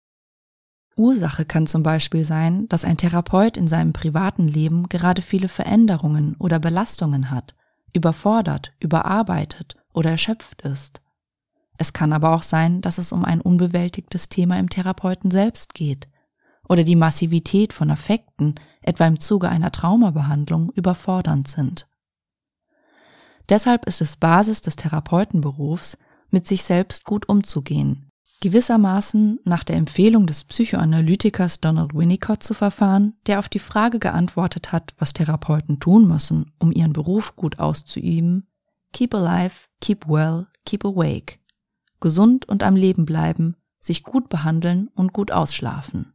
Ursache 0.95 1.45
kann 1.45 1.67
zum 1.67 1.83
Beispiel 1.83 2.25
sein, 2.25 2.67
dass 2.67 2.85
ein 2.85 2.97
Therapeut 2.97 3.57
in 3.57 3.67
seinem 3.67 3.93
privaten 3.93 4.47
Leben 4.47 4.89
gerade 4.89 5.21
viele 5.21 5.47
Veränderungen 5.47 6.35
oder 6.37 6.59
Belastungen 6.59 7.31
hat, 7.31 7.55
überfordert, 7.93 8.73
überarbeitet 8.79 9.77
oder 9.93 10.11
erschöpft 10.11 10.61
ist. 10.61 11.01
Es 11.81 11.93
kann 11.93 12.13
aber 12.13 12.35
auch 12.35 12.43
sein, 12.43 12.81
dass 12.81 12.99
es 12.99 13.11
um 13.11 13.25
ein 13.25 13.41
unbewältigtes 13.41 14.29
Thema 14.29 14.59
im 14.59 14.69
Therapeuten 14.69 15.31
selbst 15.31 15.73
geht 15.73 16.07
oder 16.69 16.83
die 16.83 16.95
Massivität 16.95 17.73
von 17.73 17.89
Affekten, 17.89 18.53
etwa 18.83 19.07
im 19.07 19.19
Zuge 19.19 19.49
einer 19.49 19.71
Traumabehandlung, 19.71 20.71
überfordernd 20.75 21.47
sind. 21.47 21.87
Deshalb 23.49 23.87
ist 23.87 23.99
es 23.99 24.17
Basis 24.17 24.61
des 24.61 24.75
Therapeutenberufs, 24.75 25.97
mit 26.29 26.45
sich 26.45 26.61
selbst 26.61 27.03
gut 27.03 27.27
umzugehen, 27.27 28.11
gewissermaßen 28.41 29.39
nach 29.43 29.63
der 29.63 29.77
Empfehlung 29.77 30.27
des 30.27 30.43
Psychoanalytikers 30.43 31.61
Donald 31.61 31.95
Winnicott 31.95 32.43
zu 32.43 32.53
verfahren, 32.53 33.15
der 33.25 33.39
auf 33.39 33.49
die 33.49 33.57
Frage 33.57 33.97
geantwortet 33.97 34.71
hat, 34.71 34.93
was 34.99 35.13
Therapeuten 35.13 35.79
tun 35.79 36.07
müssen, 36.07 36.51
um 36.59 36.71
ihren 36.71 36.93
Beruf 36.93 37.35
gut 37.35 37.57
auszuüben, 37.57 38.45
keep 38.93 39.15
alive, 39.15 39.65
keep 39.79 40.07
well, 40.07 40.45
keep 40.63 40.85
awake, 40.85 41.40
gesund 42.01 42.47
und 42.47 42.63
am 42.63 42.75
Leben 42.75 43.05
bleiben, 43.05 43.55
sich 43.79 44.03
gut 44.03 44.27
behandeln 44.27 44.89
und 44.95 45.13
gut 45.13 45.31
ausschlafen. 45.31 46.13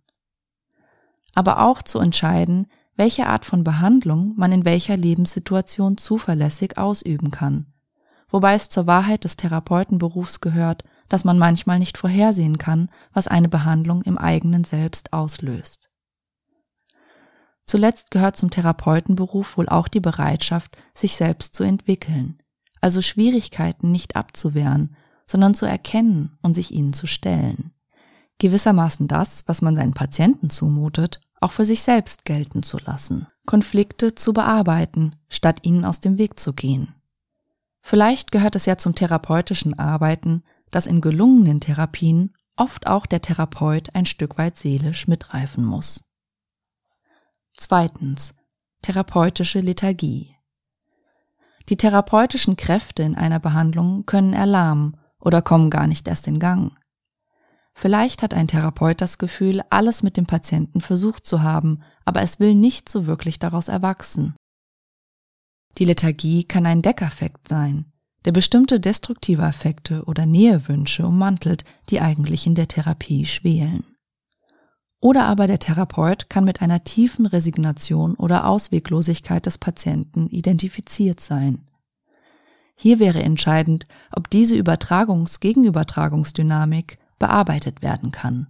Aber 1.35 1.61
auch 1.61 1.83
zu 1.83 1.99
entscheiden, 1.99 2.67
welche 2.97 3.27
Art 3.27 3.45
von 3.45 3.65
Behandlung 3.65 4.35
man 4.37 4.53
in 4.53 4.65
welcher 4.65 4.97
Lebenssituation 4.97 5.99
zuverlässig 5.99 6.79
ausüben 6.79 7.31
kann, 7.31 7.73
wobei 8.29 8.55
es 8.55 8.69
zur 8.69 8.87
Wahrheit 8.87 9.25
des 9.25 9.37
Therapeutenberufs 9.37 10.41
gehört, 10.41 10.85
dass 11.09 11.25
man 11.25 11.39
manchmal 11.39 11.79
nicht 11.79 11.99
vorhersehen 11.99 12.59
kann, 12.59 12.91
was 13.13 13.29
eine 13.29 13.49
Behandlung 13.49 14.03
im 14.03 14.19
eigenen 14.19 14.65
Selbst 14.65 15.13
auslöst. 15.13 15.91
Zuletzt 17.67 18.11
gehört 18.11 18.37
zum 18.37 18.51
Therapeutenberuf 18.51 19.57
wohl 19.57 19.69
auch 19.69 19.89
die 19.89 20.01
Bereitschaft, 20.01 20.77
sich 20.95 21.17
selbst 21.17 21.55
zu 21.55 21.65
entwickeln, 21.65 22.39
also 22.81 23.03
Schwierigkeiten 23.03 23.91
nicht 23.91 24.17
abzuwehren, 24.17 24.97
sondern 25.27 25.55
zu 25.55 25.67
erkennen 25.67 26.39
und 26.43 26.55
sich 26.55 26.71
ihnen 26.71 26.93
zu 26.93 27.07
stellen. 27.07 27.73
Gewissermaßen 28.39 29.09
das, 29.09 29.45
was 29.47 29.63
man 29.63 29.77
seinen 29.77 29.95
Patienten 29.95 30.51
zumutet, 30.51 31.21
auch 31.41 31.53
für 31.53 31.65
sich 31.65 31.83
selbst 31.83 32.25
gelten 32.25 32.63
zu 32.63 32.79
lassen, 32.79 33.27
Konflikte 33.45 34.15
zu 34.15 34.33
bearbeiten, 34.33 35.17
statt 35.29 35.61
ihnen 35.63 35.85
aus 35.85 36.01
dem 36.01 36.19
Weg 36.19 36.39
zu 36.39 36.53
gehen. 36.53 36.95
Vielleicht 37.81 38.33
gehört 38.33 38.57
es 38.57 38.67
ja 38.67 38.77
zum 38.77 38.95
therapeutischen 38.95 39.79
Arbeiten, 39.79 40.43
dass 40.71 40.87
in 40.87 41.01
gelungenen 41.01 41.61
Therapien 41.61 42.35
oft 42.57 42.87
auch 42.87 43.07
der 43.07 43.21
Therapeut 43.21 43.95
ein 43.95 44.07
Stück 44.07 44.39
weit 44.39 44.57
seelisch 44.57 45.07
mitreifen 45.07 45.65
muss. 45.65 46.05
Zweitens. 47.55 48.35
Therapeutische 48.83 49.61
Lethargie. 49.61 50.37
Die 51.69 51.77
therapeutischen 51.77 52.57
Kräfte 52.57 53.03
in 53.03 53.17
einer 53.17 53.41
Behandlung 53.41 54.07
können 54.07 54.33
erlahmen 54.33 54.97
oder 55.21 55.43
kommen 55.43 55.71
gar 55.71 55.87
nicht 55.87 56.09
erst 56.09 56.27
in 56.27 56.39
Gang. 56.39 56.73
Vielleicht 57.75 58.23
hat 58.23 58.33
ein 58.33 58.49
Therapeut 58.49 59.01
das 59.01 59.19
Gefühl, 59.19 59.61
alles 59.69 60.03
mit 60.03 60.17
dem 60.17 60.25
Patienten 60.25 60.81
versucht 60.81 61.27
zu 61.27 61.43
haben, 61.43 61.83
aber 62.07 62.23
es 62.23 62.41
will 62.41 62.55
nicht 62.55 62.89
so 62.89 63.07
wirklich 63.07 63.39
daraus 63.39 63.69
erwachsen. 63.69 64.35
Die 65.77 65.85
Lethargie 65.85 66.45
kann 66.45 66.65
ein 66.65 66.81
Deckeffekt 66.81 67.49
sein, 67.49 67.93
der 68.25 68.33
bestimmte 68.33 68.81
destruktive 68.81 69.43
Affekte 69.43 70.05
oder 70.05 70.25
Nähewünsche 70.25 71.07
ummantelt, 71.07 71.65
die 71.91 72.01
eigentlich 72.01 72.47
in 72.47 72.55
der 72.55 72.67
Therapie 72.67 73.27
schwelen. 73.27 73.85
Oder 75.01 75.27
aber 75.27 75.47
der 75.47 75.59
Therapeut 75.59 76.31
kann 76.31 76.45
mit 76.45 76.63
einer 76.63 76.83
tiefen 76.83 77.27
Resignation 77.27 78.15
oder 78.15 78.47
Ausweglosigkeit 78.47 79.45
des 79.45 79.59
Patienten 79.59 80.29
identifiziert 80.29 81.21
sein. 81.21 81.67
Hier 82.77 82.99
wäre 82.99 83.23
entscheidend, 83.23 83.87
ob 84.13 84.31
diese 84.31 84.57
Übertragungs-Gegenübertragungsdynamik 84.57 86.99
bearbeitet 87.19 87.83
werden 87.83 88.13
kann. 88.13 88.47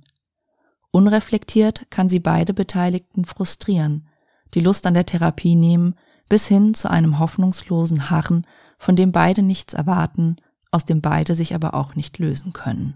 Unreflektiert 0.91 1.87
kann 1.91 2.09
sie 2.09 2.21
beide 2.21 2.53
Beteiligten 2.53 3.25
frustrieren, 3.25 4.07
die 4.55 4.61
Lust 4.61 4.87
an 4.87 4.95
der 4.95 5.07
Therapie 5.07 5.55
nehmen, 5.55 5.95
bis 6.29 6.49
hin 6.49 6.75
zu 6.75 6.91
einem 6.91 7.19
hoffnungslosen 7.19 8.11
Harren, 8.11 8.47
von 8.79 8.97
dem 8.97 9.13
beide 9.13 9.43
nichts 9.43 9.75
erwarten, 9.75 10.37
aus 10.71 10.85
dem 10.85 11.01
beide 11.01 11.35
sich 11.35 11.55
aber 11.55 11.75
auch 11.75 11.95
nicht 11.95 12.19
lösen 12.19 12.53
können. 12.53 12.95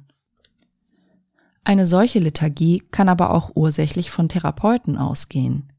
Eine 1.62 1.86
solche 1.86 2.18
Lethargie 2.18 2.82
kann 2.90 3.08
aber 3.08 3.30
auch 3.30 3.52
ursächlich 3.54 4.10
von 4.10 4.28
Therapeuten 4.28 4.96
ausgehen. 4.96 5.72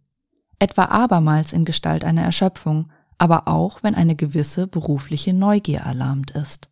Etwa 0.60 0.86
abermals 0.86 1.54
in 1.54 1.66
Gestalt 1.66 2.06
einer 2.06 2.22
Erschöpfung, 2.22 2.92
aber 3.22 3.48
auch 3.48 3.84
wenn 3.84 3.94
eine 3.94 4.16
gewisse 4.16 4.66
berufliche 4.66 5.32
Neugier 5.32 5.82
erlahmt 5.82 6.32
ist. 6.32 6.72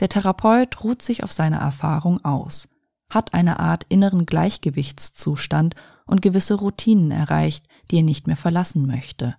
Der 0.00 0.10
Therapeut 0.10 0.84
ruht 0.84 1.00
sich 1.00 1.24
auf 1.24 1.32
seine 1.32 1.56
Erfahrung 1.56 2.22
aus, 2.26 2.68
hat 3.08 3.32
eine 3.32 3.58
Art 3.58 3.86
inneren 3.88 4.26
Gleichgewichtszustand 4.26 5.74
und 6.04 6.20
gewisse 6.20 6.56
Routinen 6.56 7.10
erreicht, 7.10 7.66
die 7.90 7.96
er 7.96 8.02
nicht 8.02 8.26
mehr 8.26 8.36
verlassen 8.36 8.86
möchte. 8.86 9.36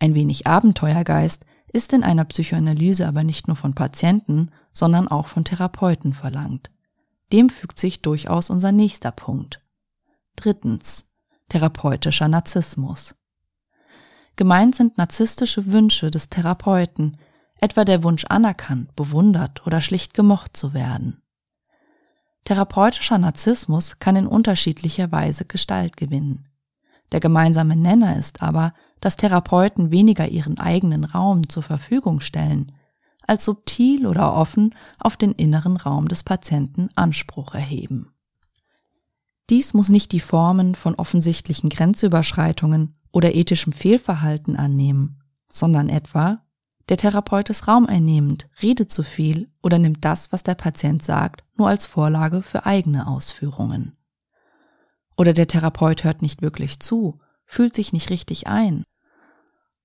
Ein 0.00 0.16
wenig 0.16 0.48
Abenteuergeist 0.48 1.46
ist 1.72 1.92
in 1.92 2.02
einer 2.02 2.24
Psychoanalyse 2.24 3.06
aber 3.06 3.22
nicht 3.22 3.46
nur 3.46 3.56
von 3.56 3.74
Patienten, 3.74 4.50
sondern 4.72 5.06
auch 5.06 5.28
von 5.28 5.44
Therapeuten 5.44 6.14
verlangt. 6.14 6.72
Dem 7.32 7.48
fügt 7.48 7.78
sich 7.78 8.02
durchaus 8.02 8.50
unser 8.50 8.72
nächster 8.72 9.12
Punkt. 9.12 9.60
Drittens. 10.34 11.06
Therapeutischer 11.48 12.26
Narzissmus. 12.26 13.14
Gemeint 14.36 14.74
sind 14.74 14.98
narzisstische 14.98 15.66
Wünsche 15.66 16.10
des 16.10 16.28
Therapeuten, 16.28 17.16
etwa 17.60 17.84
der 17.84 18.02
Wunsch 18.02 18.24
anerkannt, 18.28 18.94
bewundert 18.96 19.66
oder 19.66 19.80
schlicht 19.80 20.14
gemocht 20.14 20.56
zu 20.56 20.74
werden. 20.74 21.22
Therapeutischer 22.44 23.18
Narzissmus 23.18 23.98
kann 23.98 24.16
in 24.16 24.26
unterschiedlicher 24.26 25.10
Weise 25.12 25.44
Gestalt 25.44 25.96
gewinnen. 25.96 26.44
Der 27.12 27.20
gemeinsame 27.20 27.76
Nenner 27.76 28.16
ist 28.18 28.42
aber, 28.42 28.74
dass 29.00 29.16
Therapeuten 29.16 29.90
weniger 29.90 30.28
ihren 30.28 30.58
eigenen 30.58 31.04
Raum 31.04 31.48
zur 31.48 31.62
Verfügung 31.62 32.20
stellen, 32.20 32.72
als 33.26 33.44
subtil 33.44 34.06
oder 34.06 34.34
offen 34.34 34.74
auf 34.98 35.16
den 35.16 35.32
inneren 35.32 35.76
Raum 35.76 36.08
des 36.08 36.22
Patienten 36.22 36.88
Anspruch 36.96 37.54
erheben. 37.54 38.12
Dies 39.48 39.74
muss 39.74 39.88
nicht 39.88 40.12
die 40.12 40.20
Formen 40.20 40.74
von 40.74 40.94
offensichtlichen 40.94 41.70
Grenzüberschreitungen 41.70 42.94
oder 43.14 43.36
ethischem 43.36 43.72
Fehlverhalten 43.72 44.56
annehmen, 44.56 45.22
sondern 45.48 45.88
etwa 45.88 46.42
der 46.88 46.96
Therapeut 46.96 47.48
ist 47.48 47.68
raumeinnehmend, 47.68 48.48
redet 48.60 48.90
zu 48.90 49.02
viel 49.02 49.50
oder 49.62 49.78
nimmt 49.78 50.04
das, 50.04 50.32
was 50.32 50.42
der 50.42 50.56
Patient 50.56 51.02
sagt, 51.02 51.44
nur 51.56 51.68
als 51.68 51.86
Vorlage 51.86 52.42
für 52.42 52.66
eigene 52.66 53.06
Ausführungen. 53.06 53.96
Oder 55.16 55.32
der 55.32 55.46
Therapeut 55.46 56.02
hört 56.02 56.22
nicht 56.22 56.42
wirklich 56.42 56.80
zu, 56.80 57.20
fühlt 57.46 57.74
sich 57.74 57.92
nicht 57.92 58.10
richtig 58.10 58.48
ein. 58.48 58.82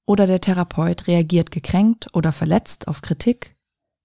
Oder 0.05 0.25
der 0.25 0.41
Therapeut 0.41 1.07
reagiert 1.07 1.51
gekränkt 1.51 2.07
oder 2.13 2.31
verletzt 2.31 2.87
auf 2.87 3.01
Kritik. 3.01 3.55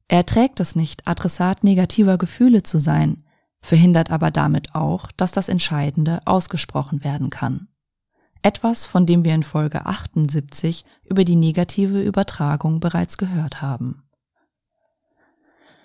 Er 0.07 0.19
erträgt 0.19 0.61
es 0.61 0.77
nicht, 0.77 1.09
Adressat 1.09 1.65
negativer 1.65 2.19
Gefühle 2.19 2.63
zu 2.63 2.79
sein, 2.79 3.25
verhindert 3.63 4.11
aber 4.11 4.31
damit 4.31 4.75
auch, 4.75 5.11
dass 5.13 5.33
das 5.33 5.49
Entscheidende 5.49 6.21
ausgesprochen 6.27 7.03
werden 7.03 7.31
kann. 7.31 7.69
Etwas, 8.45 8.85
von 8.85 9.07
dem 9.07 9.25
wir 9.25 9.35
in 9.35 9.43
Folge 9.43 9.87
78 9.87 10.85
über 11.03 11.25
die 11.25 11.35
negative 11.35 12.03
Übertragung 12.03 12.79
bereits 12.79 13.17
gehört 13.17 13.63
haben. 13.63 14.03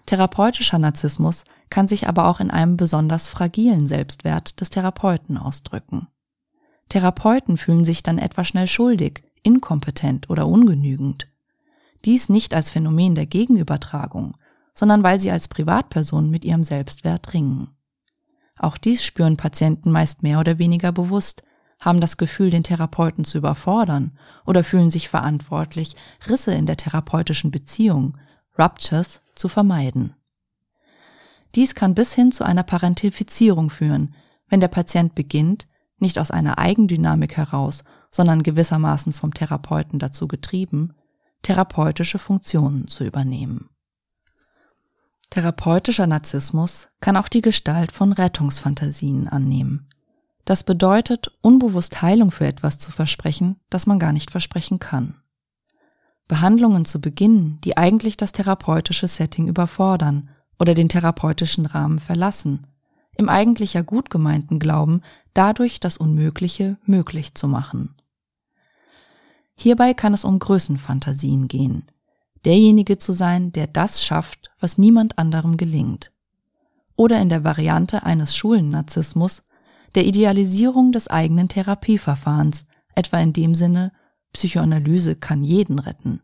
Therapeutischer 0.06 0.78
Narzissmus 0.78 1.46
kann 1.70 1.88
sich 1.88 2.10
aber 2.10 2.28
auch 2.28 2.42
in 2.42 2.52
einem 2.52 2.76
besonders 2.76 3.28
fragilen 3.30 3.88
Selbstwert 3.88 4.60
des 4.60 4.70
Therapeuten 4.72 5.38
ausdrücken. 5.38 6.10
Therapeuten 6.90 7.56
fühlen 7.56 7.86
sich 7.86 8.04
dann 8.04 8.18
etwa 8.18 8.44
schnell 8.44 8.68
schuldig, 8.68 9.24
inkompetent 9.42 10.30
oder 10.30 10.46
ungenügend. 10.46 11.30
Dies 12.04 12.28
nicht 12.28 12.54
als 12.54 12.72
Phänomen 12.72 13.16
der 13.16 13.26
Gegenübertragung, 13.26 14.36
sondern 14.74 15.02
weil 15.02 15.22
sie 15.22 15.32
als 15.32 15.48
Privatperson 15.48 16.30
mit 16.30 16.44
ihrem 16.44 16.66
Selbstwert 16.66 17.34
ringen. 17.34 17.70
Auch 18.58 18.78
dies 18.78 19.06
spüren 19.06 19.38
Patienten 19.38 19.92
meist 19.92 20.24
mehr 20.24 20.42
oder 20.42 20.58
weniger 20.58 20.92
bewusst, 20.92 21.44
haben 21.80 22.02
das 22.02 22.18
Gefühl, 22.18 22.50
den 22.50 22.64
Therapeuten 22.64 23.24
zu 23.24 23.38
überfordern 23.38 24.18
oder 24.46 24.64
fühlen 24.64 24.92
sich 24.92 25.10
verantwortlich, 25.10 25.96
Risse 26.28 26.54
in 26.54 26.66
der 26.66 26.78
therapeutischen 26.78 27.52
Beziehung, 27.52 28.18
Ruptures, 28.58 29.22
zu 29.36 29.48
vermeiden. 29.48 30.14
Dies 31.56 31.74
kann 31.76 31.96
bis 31.96 32.14
hin 32.14 32.32
zu 32.32 32.44
einer 32.44 32.64
Parentifizierung 32.64 33.70
führen, 33.70 34.14
wenn 34.50 34.60
der 34.60 34.68
Patient 34.68 35.16
beginnt, 35.16 35.68
nicht 35.98 36.20
aus 36.20 36.32
einer 36.32 36.60
Eigendynamik 36.60 37.38
heraus, 37.38 37.84
sondern 38.12 38.44
gewissermaßen 38.44 39.14
vom 39.14 39.34
Therapeuten 39.34 40.00
dazu 40.00 40.28
getrieben, 40.28 40.94
therapeutische 41.42 42.20
Funktionen 42.20 42.88
zu 42.88 43.06
übernehmen. 43.06 43.70
Therapeutischer 45.30 46.08
Narzissmus 46.08 46.90
kann 47.02 47.16
auch 47.16 47.28
die 47.28 47.42
Gestalt 47.42 47.92
von 47.92 48.14
Rettungsfantasien 48.14 49.28
annehmen, 49.28 49.89
das 50.46 50.64
bedeutet, 50.64 51.32
unbewusst 51.42 52.02
Heilung 52.02 52.32
für 52.32 52.46
etwas 52.46 52.78
zu 52.78 52.92
versprechen, 52.92 53.60
das 53.70 53.86
man 53.86 54.00
gar 54.00 54.14
nicht 54.14 54.32
versprechen 54.32 54.80
kann. 54.80 55.16
Behandlungen 56.28 56.86
zu 56.86 57.02
beginnen, 57.02 57.60
die 57.64 57.78
eigentlich 57.78 58.16
das 58.16 58.32
therapeutische 58.32 59.08
Setting 59.08 59.48
überfordern 59.48 60.30
oder 60.60 60.76
den 60.76 60.90
therapeutischen 60.90 61.66
Rahmen 61.66 62.00
verlassen, 62.00 62.68
im 63.16 63.30
eigentlich 63.30 63.74
ja 63.74 63.82
gut 63.82 64.10
gemeinten 64.10 64.60
Glauben, 64.60 65.02
dadurch 65.34 65.80
das 65.80 65.98
Unmögliche 65.98 66.78
möglich 66.86 67.36
zu 67.36 67.48
machen. 67.48 67.96
Hierbei 69.56 69.94
kann 69.94 70.14
es 70.14 70.24
um 70.24 70.40
Größenfantasien 70.40 71.50
gehen, 71.50 71.84
derjenige 72.46 72.98
zu 72.98 73.12
sein, 73.12 73.52
der 73.52 73.68
das 73.68 74.04
schafft, 74.04 74.52
was 74.60 74.78
niemand 74.78 75.18
anderem 75.18 75.58
gelingt. 75.58 76.14
Oder 76.96 77.20
in 77.22 77.30
der 77.30 77.44
Variante 77.44 78.04
eines 78.04 78.36
Schulennarzissmus 78.36 79.44
der 79.96 80.06
Idealisierung 80.06 80.92
des 80.92 81.08
eigenen 81.08 81.50
Therapieverfahrens, 81.50 82.66
etwa 82.96 83.20
in 83.20 83.34
dem 83.34 83.56
Sinne, 83.56 83.92
Psychoanalyse 84.34 85.16
kann 85.16 85.44
jeden 85.44 85.80
retten. 85.80 86.22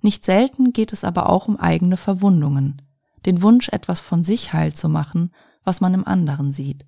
Nicht 0.00 0.24
selten 0.24 0.72
geht 0.72 0.92
es 0.92 1.04
aber 1.04 1.28
auch 1.28 1.48
um 1.48 1.56
eigene 1.56 1.96
Verwundungen, 1.96 2.82
den 3.24 3.42
Wunsch, 3.42 3.68
etwas 3.70 4.00
von 4.00 4.22
sich 4.22 4.52
heil 4.52 4.72
zu 4.72 4.88
machen, 4.88 5.32
was 5.64 5.80
man 5.80 5.94
im 5.94 6.06
anderen 6.06 6.52
sieht. 6.52 6.86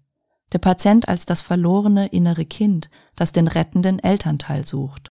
Der 0.52 0.58
Patient 0.58 1.08
als 1.08 1.26
das 1.26 1.42
verlorene 1.42 2.06
innere 2.06 2.46
Kind, 2.46 2.90
das 3.16 3.32
den 3.32 3.48
rettenden 3.48 3.98
Elternteil 3.98 4.64
sucht. 4.64 5.08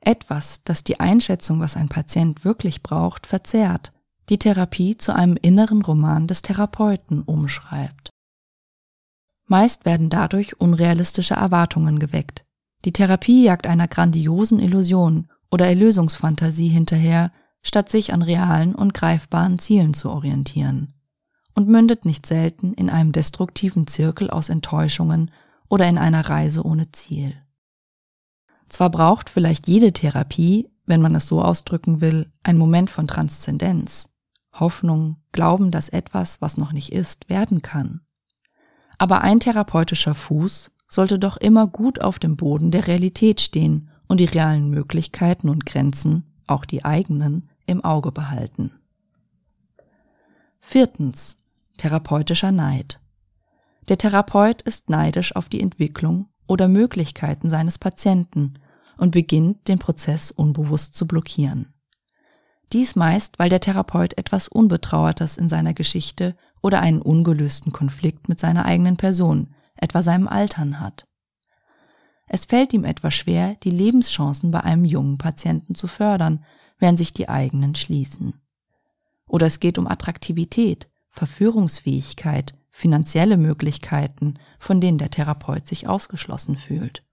Etwas, 0.00 0.60
das 0.64 0.84
die 0.84 1.00
Einschätzung, 1.00 1.60
was 1.60 1.76
ein 1.76 1.88
Patient 1.88 2.44
wirklich 2.44 2.82
braucht, 2.82 3.26
verzerrt, 3.26 3.92
die 4.28 4.38
Therapie 4.38 4.96
zu 4.96 5.14
einem 5.14 5.36
inneren 5.36 5.82
Roman 5.82 6.26
des 6.26 6.42
Therapeuten 6.42 7.22
umschreibt. 7.22 8.11
Meist 9.52 9.84
werden 9.84 10.08
dadurch 10.08 10.58
unrealistische 10.58 11.34
Erwartungen 11.34 11.98
geweckt. 11.98 12.46
Die 12.86 12.92
Therapie 12.94 13.44
jagt 13.44 13.66
einer 13.66 13.86
grandiosen 13.86 14.58
Illusion 14.58 15.28
oder 15.50 15.66
Erlösungsfantasie 15.66 16.68
hinterher, 16.68 17.32
statt 17.60 17.90
sich 17.90 18.14
an 18.14 18.22
realen 18.22 18.74
und 18.74 18.94
greifbaren 18.94 19.58
Zielen 19.58 19.92
zu 19.92 20.08
orientieren. 20.08 20.94
Und 21.54 21.68
mündet 21.68 22.06
nicht 22.06 22.24
selten 22.24 22.72
in 22.72 22.88
einem 22.88 23.12
destruktiven 23.12 23.86
Zirkel 23.86 24.30
aus 24.30 24.48
Enttäuschungen 24.48 25.30
oder 25.68 25.86
in 25.86 25.98
einer 25.98 26.30
Reise 26.30 26.64
ohne 26.64 26.90
Ziel. 26.90 27.34
Zwar 28.70 28.88
braucht 28.88 29.28
vielleicht 29.28 29.68
jede 29.68 29.92
Therapie, 29.92 30.70
wenn 30.86 31.02
man 31.02 31.14
es 31.14 31.26
so 31.26 31.42
ausdrücken 31.42 32.00
will, 32.00 32.32
einen 32.42 32.58
Moment 32.58 32.88
von 32.88 33.06
Transzendenz. 33.06 34.08
Hoffnung, 34.54 35.18
Glauben, 35.30 35.70
dass 35.70 35.90
etwas, 35.90 36.40
was 36.40 36.56
noch 36.56 36.72
nicht 36.72 36.90
ist, 36.90 37.28
werden 37.28 37.60
kann. 37.60 38.00
Aber 39.02 39.22
ein 39.22 39.40
therapeutischer 39.40 40.14
Fuß 40.14 40.70
sollte 40.86 41.18
doch 41.18 41.36
immer 41.36 41.66
gut 41.66 42.00
auf 42.00 42.20
dem 42.20 42.36
Boden 42.36 42.70
der 42.70 42.86
Realität 42.86 43.40
stehen 43.40 43.90
und 44.06 44.20
die 44.20 44.26
realen 44.26 44.70
Möglichkeiten 44.70 45.48
und 45.48 45.66
Grenzen, 45.66 46.22
auch 46.46 46.64
die 46.64 46.84
eigenen, 46.84 47.48
im 47.66 47.82
Auge 47.82 48.12
behalten. 48.12 48.70
Viertens. 50.60 51.38
Therapeutischer 51.78 52.52
Neid. 52.52 53.00
Der 53.88 53.98
Therapeut 53.98 54.62
ist 54.62 54.88
neidisch 54.88 55.34
auf 55.34 55.48
die 55.48 55.60
Entwicklung 55.60 56.28
oder 56.46 56.68
Möglichkeiten 56.68 57.50
seines 57.50 57.78
Patienten 57.78 58.54
und 58.98 59.10
beginnt 59.10 59.66
den 59.66 59.80
Prozess 59.80 60.30
unbewusst 60.30 60.94
zu 60.94 61.08
blockieren. 61.08 61.74
Dies 62.72 62.94
meist, 62.94 63.40
weil 63.40 63.48
der 63.48 63.60
Therapeut 63.60 64.16
etwas 64.16 64.46
Unbetrauertes 64.46 65.38
in 65.38 65.48
seiner 65.48 65.74
Geschichte 65.74 66.36
oder 66.62 66.80
einen 66.80 67.02
ungelösten 67.02 67.72
Konflikt 67.72 68.28
mit 68.28 68.40
seiner 68.40 68.64
eigenen 68.64 68.96
Person, 68.96 69.54
etwa 69.76 70.02
seinem 70.02 70.28
Altern 70.28 70.80
hat. 70.80 71.06
Es 72.28 72.46
fällt 72.46 72.72
ihm 72.72 72.84
etwa 72.84 73.10
schwer, 73.10 73.56
die 73.62 73.70
Lebenschancen 73.70 74.50
bei 74.52 74.60
einem 74.60 74.86
jungen 74.86 75.18
Patienten 75.18 75.74
zu 75.74 75.86
fördern, 75.86 76.44
während 76.78 76.98
sich 76.98 77.12
die 77.12 77.28
eigenen 77.28 77.74
schließen. 77.74 78.40
Oder 79.26 79.46
es 79.46 79.60
geht 79.60 79.76
um 79.76 79.86
Attraktivität, 79.86 80.88
Verführungsfähigkeit, 81.10 82.54
finanzielle 82.70 83.36
Möglichkeiten, 83.36 84.38
von 84.58 84.80
denen 84.80 84.98
der 84.98 85.10
Therapeut 85.10 85.66
sich 85.66 85.88
ausgeschlossen 85.88 86.56
fühlt. 86.56 87.04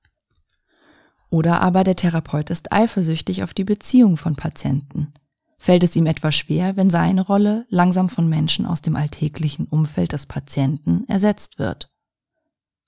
Oder 1.29 1.61
aber 1.61 1.83
der 1.83 1.95
Therapeut 1.95 2.49
ist 2.49 2.71
eifersüchtig 2.71 3.43
auf 3.43 3.53
die 3.53 3.65
Beziehung 3.65 4.17
von 4.17 4.35
Patienten. 4.35 5.13
Fällt 5.61 5.83
es 5.83 5.95
ihm 5.97 6.05
etwa 6.05 6.31
schwer, 6.31 6.77
wenn 6.77 6.89
seine 6.89 7.21
Rolle 7.21 7.67
langsam 7.69 8.07
von 8.07 8.29
Menschen 8.29 8.65
aus 8.65 8.81
dem 8.81 8.95
alltäglichen 8.95 9.67
Umfeld 9.67 10.13
des 10.13 10.25
Patienten 10.25 11.03
ersetzt 11.09 11.59
wird? 11.59 11.91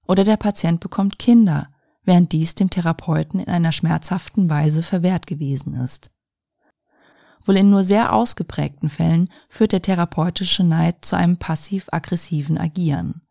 Oder 0.08 0.24
der 0.24 0.38
Patient 0.38 0.80
bekommt 0.80 1.20
Kinder, 1.20 1.68
während 2.04 2.32
dies 2.32 2.56
dem 2.56 2.70
Therapeuten 2.70 3.42
in 3.42 3.50
einer 3.50 3.74
schmerzhaften 3.74 4.50
Weise 4.50 4.84
verwehrt 4.84 5.28
gewesen 5.28 5.76
ist. 5.76 6.12
Wohl 7.46 7.58
in 7.58 7.70
nur 7.70 7.84
sehr 7.84 8.14
ausgeprägten 8.14 8.88
Fällen 8.88 9.30
führt 9.50 9.74
der 9.74 9.82
therapeutische 9.82 10.64
Neid 10.64 11.04
zu 11.04 11.18
einem 11.18 11.38
passiv-aggressiven 11.38 12.58
Agieren. 12.58 13.22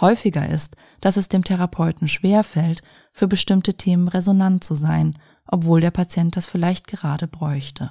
Häufiger 0.00 0.48
ist, 0.48 0.76
dass 1.02 1.18
es 1.18 1.28
dem 1.28 1.44
Therapeuten 1.44 2.08
schwerfällt, 2.08 2.82
für 3.12 3.28
bestimmte 3.28 3.74
Themen 3.74 4.08
resonant 4.08 4.64
zu 4.64 4.74
sein, 4.74 5.18
obwohl 5.46 5.82
der 5.82 5.90
Patient 5.90 6.36
das 6.36 6.46
vielleicht 6.46 6.86
gerade 6.86 7.26
bräuchte. 7.28 7.90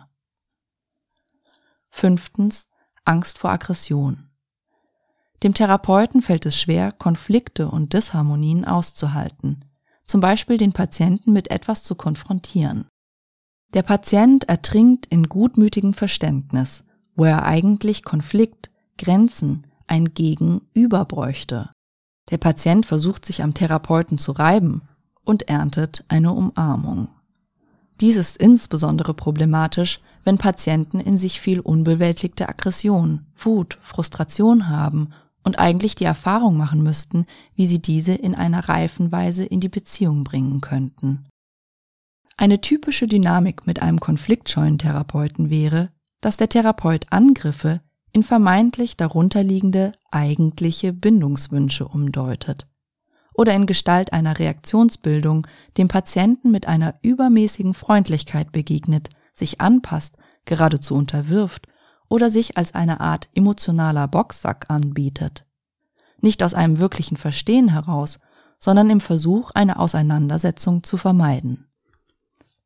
Fünftens 1.90 2.68
Angst 3.06 3.38
vor 3.38 3.52
Aggression. 3.52 4.30
Dem 5.44 5.54
Therapeuten 5.54 6.22
fällt 6.22 6.46
es 6.46 6.60
schwer, 6.60 6.92
Konflikte 6.92 7.70
und 7.70 7.94
Disharmonien 7.94 8.66
auszuhalten, 8.66 9.66
zum 10.06 10.22
Beispiel 10.22 10.58
den 10.58 10.74
Patienten 10.74 11.32
mit 11.32 11.50
etwas 11.50 11.84
zu 11.84 11.96
konfrontieren. 11.96 12.88
Der 13.74 13.84
Patient 13.84 14.50
ertrinkt 14.50 15.06
in 15.06 15.30
gutmütigem 15.30 15.94
Verständnis, 15.94 16.84
wo 17.16 17.26
er 17.26 17.46
eigentlich 17.46 18.04
Konflikt, 18.04 18.72
Grenzen, 18.98 19.68
ein 19.88 20.14
Gegenüber 20.14 21.06
bräuchte. 21.06 21.72
Der 22.32 22.38
Patient 22.38 22.86
versucht 22.86 23.26
sich 23.26 23.44
am 23.44 23.54
Therapeuten 23.54 24.18
zu 24.18 24.32
reiben 24.32 24.82
und 25.24 25.50
erntet 25.50 26.04
eine 26.08 26.34
Umarmung. 26.34 27.10
Dies 28.02 28.16
ist 28.16 28.38
insbesondere 28.38 29.14
problematisch, 29.14 30.00
wenn 30.24 30.38
Patienten 30.38 31.00
in 31.00 31.18
sich 31.18 31.40
viel 31.40 31.60
unbewältigte 31.60 32.50
Aggression, 32.50 33.26
Wut, 33.36 33.78
Frustration 33.82 34.70
haben 34.70 35.10
und 35.44 35.60
eigentlich 35.60 35.96
die 35.96 36.06
Erfahrung 36.06 36.58
machen 36.58 36.84
müssten, 36.84 37.26
wie 37.56 37.66
sie 37.66 37.82
diese 37.82 38.14
in 38.14 38.36
einer 38.36 38.70
reifen 38.70 39.12
Weise 39.12 39.46
in 39.46 39.60
die 39.60 39.70
Beziehung 39.70 40.24
bringen 40.24 40.62
könnten. 40.62 41.26
Eine 42.38 42.62
typische 42.62 43.08
Dynamik 43.08 43.68
mit 43.68 43.82
einem 43.82 44.00
konfliktscheuen 44.00 44.78
Therapeuten 44.78 45.50
wäre, 45.50 45.90
dass 46.22 46.38
der 46.38 46.50
Therapeut 46.50 47.08
Angriffe 47.10 47.82
in 48.12 48.24
vermeintlich 48.24 48.98
darunterliegende 48.98 49.92
eigentliche 50.12 50.94
Bindungswünsche 50.94 51.88
umdeutet 51.88 52.68
oder 53.34 53.54
in 53.54 53.66
Gestalt 53.66 54.12
einer 54.12 54.38
Reaktionsbildung 54.38 55.48
dem 55.78 55.88
Patienten 55.88 56.52
mit 56.52 56.68
einer 56.68 56.96
übermäßigen 57.02 57.74
Freundlichkeit 57.74 58.52
begegnet, 58.52 59.10
sich 59.40 59.62
anpasst, 59.62 60.18
geradezu 60.46 60.96
unterwirft 60.96 61.68
oder 62.08 62.30
sich 62.30 62.58
als 62.58 62.76
eine 62.76 63.00
Art 63.00 63.30
emotionaler 63.34 64.08
Boxsack 64.08 64.66
anbietet. 64.70 65.46
Nicht 66.22 66.44
aus 66.44 66.54
einem 66.54 66.80
wirklichen 66.80 67.18
Verstehen 67.18 67.70
heraus, 67.70 68.20
sondern 68.60 68.90
im 68.90 69.00
Versuch, 69.00 69.52
eine 69.52 69.80
Auseinandersetzung 69.80 70.84
zu 70.84 70.98
vermeiden. 70.98 71.68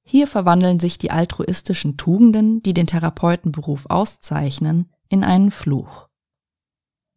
Hier 0.02 0.28
verwandeln 0.28 0.80
sich 0.80 0.98
die 0.98 1.12
altruistischen 1.12 1.98
Tugenden, 1.98 2.62
die 2.62 2.74
den 2.74 2.88
Therapeutenberuf 2.88 3.86
auszeichnen, 3.88 4.92
in 5.08 5.24
einen 5.24 5.52
Fluch. 5.52 6.08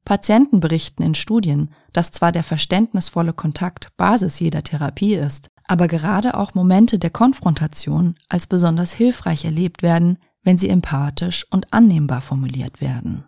Patienten 0.05 0.61
berichten 0.61 1.03
in 1.03 1.15
Studien, 1.15 1.75
dass 1.93 2.13
zwar 2.13 2.31
der 2.31 2.45
verständnisvolle 2.45 3.33
Kontakt 3.33 3.97
Basis 3.97 4.39
jeder 4.39 4.63
Therapie 4.63 5.15
ist, 5.15 5.51
aber 5.67 5.89
gerade 5.89 6.37
auch 6.37 6.55
Momente 6.55 6.99
der 6.99 7.11
Konfrontation 7.11 8.17
als 8.29 8.47
besonders 8.47 8.93
hilfreich 8.93 9.45
erlebt 9.45 9.83
werden, 9.83 10.19
wenn 10.43 10.59
sie 10.59 10.69
empathisch 10.69 11.47
und 11.51 11.73
annehmbar 11.73 12.21
formuliert 12.21 12.81
werden. 12.81 13.25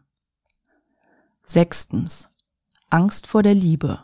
Sechstens. 1.45 2.29
Angst 2.91 3.27
vor 3.27 3.43
der 3.43 3.55
Liebe. 3.55 4.01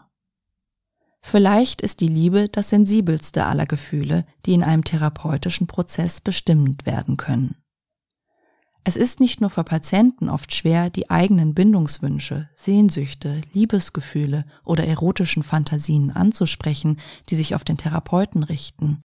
Vielleicht 1.20 1.80
ist 1.80 2.00
die 2.00 2.08
Liebe 2.08 2.48
das 2.50 2.68
sensibelste 2.68 3.46
aller 3.46 3.66
Gefühle, 3.66 4.26
die 4.44 4.52
in 4.52 4.62
einem 4.62 4.84
therapeutischen 4.84 5.66
Prozess 5.66 6.20
bestimmt 6.20 6.84
werden 6.84 7.16
können. 7.16 7.56
Es 8.86 8.96
ist 8.96 9.18
nicht 9.18 9.40
nur 9.40 9.48
für 9.48 9.64
Patienten 9.64 10.28
oft 10.28 10.54
schwer, 10.54 10.90
die 10.90 11.08
eigenen 11.08 11.54
Bindungswünsche, 11.54 12.50
Sehnsüchte, 12.54 13.40
Liebesgefühle 13.54 14.44
oder 14.62 14.86
erotischen 14.86 15.42
Fantasien 15.42 16.10
anzusprechen, 16.10 17.00
die 17.30 17.34
sich 17.34 17.54
auf 17.54 17.64
den 17.64 17.78
Therapeuten 17.78 18.42
richten. 18.42 19.00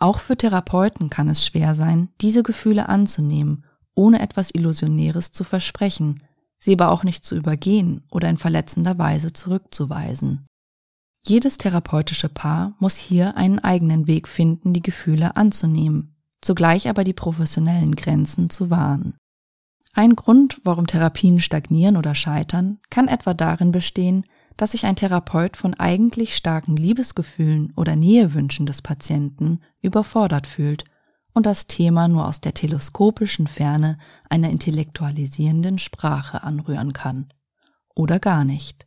Auch 0.00 0.18
für 0.18 0.36
Therapeuten 0.36 1.10
kann 1.10 1.28
es 1.28 1.46
schwer 1.46 1.76
sein, 1.76 2.08
diese 2.20 2.42
Gefühle 2.42 2.88
anzunehmen, 2.88 3.64
ohne 3.94 4.20
etwas 4.20 4.50
Illusionäres 4.50 5.30
zu 5.30 5.44
versprechen, 5.44 6.20
sie 6.58 6.72
aber 6.72 6.90
auch 6.90 7.04
nicht 7.04 7.24
zu 7.24 7.36
übergehen 7.36 8.02
oder 8.10 8.28
in 8.28 8.36
verletzender 8.36 8.98
Weise 8.98 9.32
zurückzuweisen. 9.32 10.44
Jedes 11.24 11.56
therapeutische 11.56 12.28
Paar 12.28 12.74
muss 12.80 12.96
hier 12.96 13.36
einen 13.36 13.60
eigenen 13.60 14.08
Weg 14.08 14.26
finden, 14.26 14.72
die 14.72 14.82
Gefühle 14.82 15.36
anzunehmen, 15.36 16.11
zugleich 16.42 16.88
aber 16.88 17.04
die 17.04 17.14
professionellen 17.14 17.96
Grenzen 17.96 18.50
zu 18.50 18.68
wahren. 18.68 19.14
Ein 19.94 20.16
Grund, 20.16 20.60
warum 20.64 20.86
Therapien 20.86 21.40
stagnieren 21.40 21.96
oder 21.96 22.14
scheitern, 22.14 22.78
kann 22.90 23.08
etwa 23.08 23.34
darin 23.34 23.72
bestehen, 23.72 24.24
dass 24.56 24.72
sich 24.72 24.84
ein 24.84 24.96
Therapeut 24.96 25.56
von 25.56 25.74
eigentlich 25.74 26.36
starken 26.36 26.76
Liebesgefühlen 26.76 27.72
oder 27.76 27.96
Nähewünschen 27.96 28.66
des 28.66 28.82
Patienten 28.82 29.60
überfordert 29.80 30.46
fühlt 30.46 30.84
und 31.34 31.46
das 31.46 31.66
Thema 31.66 32.08
nur 32.08 32.26
aus 32.26 32.40
der 32.40 32.54
teleskopischen 32.54 33.46
Ferne 33.46 33.98
einer 34.28 34.50
intellektualisierenden 34.50 35.78
Sprache 35.78 36.42
anrühren 36.42 36.92
kann. 36.92 37.32
Oder 37.94 38.18
gar 38.18 38.44
nicht. 38.44 38.86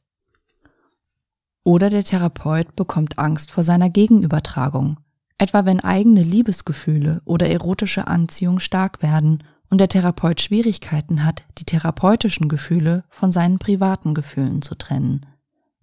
Oder 1.64 1.90
der 1.90 2.04
Therapeut 2.04 2.76
bekommt 2.76 3.18
Angst 3.18 3.50
vor 3.50 3.64
seiner 3.64 3.90
Gegenübertragung, 3.90 4.98
etwa 5.38 5.66
wenn 5.66 5.80
eigene 5.80 6.22
Liebesgefühle 6.22 7.22
oder 7.26 7.50
erotische 7.50 8.08
Anziehung 8.08 8.60
stark 8.60 9.02
werden 9.02 9.44
und 9.70 9.80
der 9.80 9.90
Therapeut 9.90 10.42
Schwierigkeiten 10.42 11.26
hat, 11.26 11.44
die 11.58 11.66
therapeutischen 11.66 12.48
Gefühle 12.48 13.04
von 13.10 13.32
seinen 13.32 13.60
privaten 13.60 14.14
Gefühlen 14.14 14.62
zu 14.62 14.76
trennen. 14.76 15.26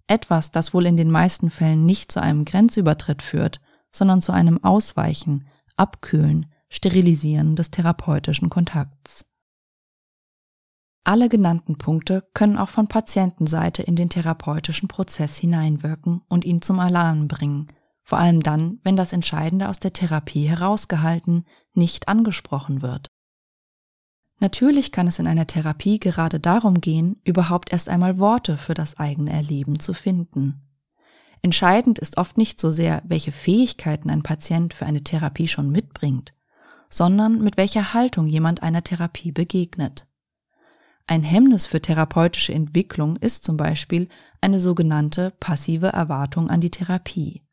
Etwas, 0.07 0.51
das 0.51 0.73
wohl 0.73 0.85
in 0.85 0.97
den 0.97 1.11
meisten 1.11 1.49
Fällen 1.49 1.85
nicht 1.85 2.11
zu 2.11 2.21
einem 2.21 2.45
Grenzübertritt 2.45 3.21
führt, 3.21 3.61
sondern 3.91 4.21
zu 4.21 4.31
einem 4.31 4.63
Ausweichen, 4.63 5.45
Abkühlen, 5.75 6.47
Sterilisieren 6.69 7.55
des 7.55 7.71
therapeutischen 7.71 8.49
Kontakts. 8.49 9.25
Alle 11.03 11.29
genannten 11.29 11.77
Punkte 11.77 12.23
können 12.33 12.57
auch 12.57 12.69
von 12.69 12.87
Patientenseite 12.87 13.83
in 13.83 13.95
den 13.95 14.09
therapeutischen 14.09 14.87
Prozess 14.87 15.37
hineinwirken 15.37 16.21
und 16.29 16.45
ihn 16.45 16.61
zum 16.61 16.79
Alarm 16.79 17.27
bringen, 17.27 17.67
vor 18.03 18.19
allem 18.19 18.41
dann, 18.41 18.79
wenn 18.83 18.95
das 18.95 19.13
Entscheidende 19.13 19.69
aus 19.69 19.79
der 19.79 19.93
Therapie 19.93 20.47
herausgehalten, 20.47 21.45
nicht 21.73 22.07
angesprochen 22.07 22.81
wird. 22.81 23.07
Natürlich 24.39 24.91
kann 24.91 25.07
es 25.07 25.19
in 25.19 25.27
einer 25.27 25.47
Therapie 25.47 25.99
gerade 25.99 26.39
darum 26.39 26.81
gehen, 26.81 27.21
überhaupt 27.23 27.71
erst 27.71 27.87
einmal 27.87 28.19
Worte 28.19 28.57
für 28.57 28.73
das 28.73 28.99
eigene 28.99 29.31
Erleben 29.31 29.79
zu 29.79 29.93
finden. 29.93 30.61
Entscheidend 31.41 31.99
ist 31.99 32.17
oft 32.17 32.37
nicht 32.37 32.59
so 32.59 32.71
sehr, 32.71 33.01
welche 33.05 33.31
Fähigkeiten 33.31 34.09
ein 34.09 34.23
Patient 34.23 34.73
für 34.73 34.85
eine 34.85 35.03
Therapie 35.03 35.47
schon 35.47 35.71
mitbringt, 35.71 36.33
sondern 36.89 37.41
mit 37.41 37.57
welcher 37.57 37.93
Haltung 37.93 38.27
jemand 38.27 38.63
einer 38.63 38.83
Therapie 38.83 39.31
begegnet. 39.31 40.07
Ein 41.05 41.23
Hemmnis 41.23 41.65
für 41.65 41.81
therapeutische 41.81 42.53
Entwicklung 42.53 43.17
ist 43.17 43.43
zum 43.43 43.57
Beispiel 43.57 44.07
eine 44.39 44.59
sogenannte 44.59 45.31
passive 45.39 45.87
Erwartung 45.87 46.49
an 46.49 46.61
die 46.61 46.71
Therapie. 46.71 47.43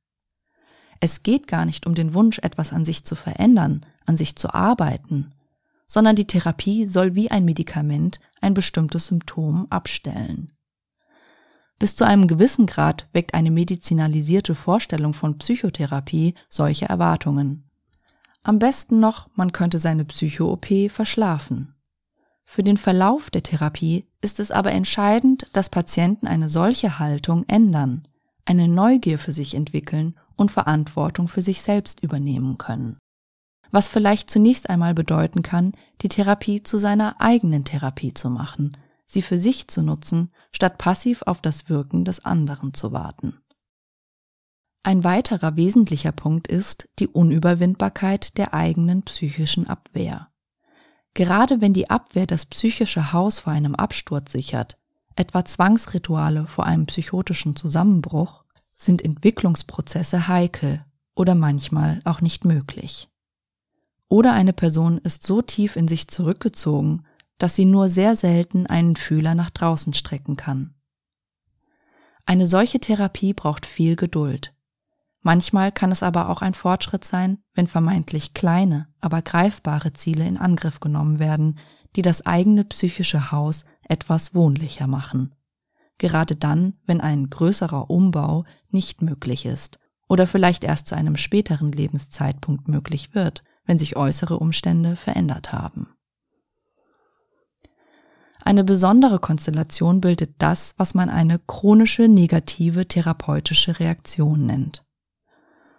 Es 1.01 1.23
geht 1.23 1.49
gar 1.49 1.65
nicht 1.65 1.87
um 1.87 1.95
den 1.95 2.13
Wunsch, 2.13 2.39
etwas 2.39 2.73
an 2.73 2.85
sich 2.85 3.05
zu 3.05 3.15
verändern, 3.15 3.87
an 4.05 4.17
sich 4.17 4.37
zu 4.37 4.53
arbeiten, 4.53 5.33
sondern 5.87 6.15
die 6.15 6.27
Therapie 6.27 6.87
soll 6.87 7.15
wie 7.15 7.31
ein 7.31 7.45
Medikament 7.45 8.21
ein 8.41 8.55
bestimmtes 8.55 9.07
Symptom 9.07 9.67
abstellen. 9.71 10.53
Bis 11.79 11.97
zu 11.97 12.05
einem 12.05 12.27
gewissen 12.27 12.67
Grad 12.67 13.09
weckt 13.15 13.33
eine 13.33 13.51
medizinalisierte 13.51 14.55
Vorstellung 14.55 15.15
von 15.15 15.39
Psychotherapie 15.39 16.35
solche 16.51 16.85
Erwartungen. 16.85 17.65
Am 18.43 18.59
besten 18.59 19.01
noch, 19.01 19.29
man 19.35 19.53
könnte 19.53 19.79
seine 19.79 20.05
Psycho-OP 20.05 20.91
verschlafen. 20.91 21.75
Für 22.45 22.63
den 22.63 22.77
Verlauf 22.77 23.31
der 23.31 23.43
Therapie 23.43 24.07
ist 24.21 24.41
es 24.41 24.51
aber 24.51 24.73
entscheidend, 24.73 25.49
dass 25.55 25.71
Patienten 25.71 26.27
eine 26.27 26.51
solche 26.51 26.99
Haltung 26.99 27.45
ändern, 27.49 28.07
eine 28.45 28.69
Neugier 28.69 29.19
für 29.19 29.33
sich 29.33 29.55
entwickeln 29.55 30.19
und 30.41 30.51
Verantwortung 30.51 31.29
für 31.29 31.43
sich 31.43 31.61
selbst 31.61 32.03
übernehmen 32.03 32.57
können. 32.57 32.99
Was 33.71 33.89
vielleicht 33.89 34.31
zunächst 34.31 34.71
einmal 34.71 34.95
bedeuten 34.95 35.43
kann, 35.43 35.73
die 36.01 36.09
Therapie 36.09 36.63
zu 36.63 36.79
seiner 36.79 37.21
eigenen 37.21 37.65
Therapie 37.65 38.15
zu 38.15 38.31
machen, 38.31 38.77
sie 39.07 39.23
für 39.23 39.39
sich 39.39 39.69
zu 39.69 39.83
nutzen, 39.83 40.33
statt 40.51 40.79
passiv 40.79 41.23
auf 41.23 41.43
das 41.43 41.69
Wirken 41.69 42.05
des 42.05 42.25
anderen 42.25 42.75
zu 42.75 42.91
warten. 42.91 43.39
Ein 44.83 45.05
weiterer 45.05 45.57
wesentlicher 45.57 46.13
Punkt 46.13 46.49
ist 46.49 46.89
die 46.99 47.09
Unüberwindbarkeit 47.09 48.39
der 48.39 48.55
eigenen 48.55 49.03
psychischen 49.03 49.69
Abwehr. 49.69 50.29
Gerade 51.13 51.61
wenn 51.61 51.75
die 51.75 51.91
Abwehr 51.91 52.27
das 52.27 52.47
psychische 52.47 53.13
Haus 53.13 53.41
vor 53.41 53.53
einem 53.53 53.75
Absturz 53.75 54.33
sichert, 54.33 54.79
etwa 55.17 55.45
Zwangsrituale 55.45 56.47
vor 56.47 56.65
einem 56.65 56.87
psychotischen 56.87 57.57
Zusammenbruch, 57.57 58.45
sind 58.81 59.03
Entwicklungsprozesse 59.05 60.29
heikel 60.29 60.85
oder 61.15 61.35
manchmal 61.35 62.01
auch 62.05 62.21
nicht 62.21 62.45
möglich. 62.45 63.09
Oder 64.09 64.33
eine 64.33 64.53
Person 64.53 64.99
ist 64.99 65.25
so 65.25 65.43
tief 65.43 65.77
in 65.77 65.87
sich 65.87 66.09
zurückgezogen, 66.09 67.05
dass 67.39 67.55
sie 67.55 67.65
nur 67.65 67.89
sehr 67.89 68.17
selten 68.17 68.67
einen 68.67 68.97
Fühler 68.97 69.35
nach 69.35 69.51
draußen 69.51 69.95
strecken 69.95 70.37
kann. 70.37 70.75
Eine 72.27 72.47
solche 72.47 72.81
Therapie 72.81 73.35
braucht 73.35 73.67
viel 73.67 73.97
Geduld. 73.97 74.55
Manchmal 75.23 75.73
kann 75.73 75.93
es 75.93 76.03
aber 76.03 76.31
auch 76.31 76.41
ein 76.41 76.55
Fortschritt 76.55 77.05
sein, 77.05 77.39
wenn 77.55 77.67
vermeintlich 77.67 78.33
kleine, 78.33 78.89
aber 79.01 79.21
greifbare 79.21 79.93
Ziele 79.93 80.27
in 80.27 80.39
Angriff 80.39 80.81
genommen 80.81 81.19
werden, 81.19 81.59
die 81.97 82.03
das 82.03 82.25
eigene 82.25 82.65
psychische 82.65 83.31
Haus 83.31 83.65
etwas 83.83 84.35
wohnlicher 84.35 84.87
machen. 84.87 85.35
Gerade 86.01 86.35
dann, 86.35 86.73
wenn 86.87 87.03
ein 87.03 87.29
größerer 87.29 87.91
Umbau 87.91 88.45
nicht 88.71 89.03
möglich 89.03 89.45
ist 89.45 89.79
oder 90.09 90.27
vielleicht 90.27 90.65
erst 90.65 90.87
zu 90.87 90.95
einem 90.95 91.19
späteren 91.19 91.71
Lebenszeitpunkt 91.71 92.69
möglich 92.69 93.15
wird, 93.15 93.45
wenn 93.67 93.79
sich 93.79 93.97
äußere 93.97 94.39
Umstände 94.39 94.97
verändert 94.97 95.53
haben. 95.53 95.89
Eine 98.43 98.65
besondere 98.65 99.19
Konstellation 99.19 100.01
bildet 100.01 100.37
das, 100.39 100.73
was 100.79 100.95
man 100.95 101.11
eine 101.11 101.39
chronische 101.39 102.09
negative 102.09 102.89
therapeutische 102.89 103.79
Reaktion 103.79 104.47
nennt. 104.47 104.83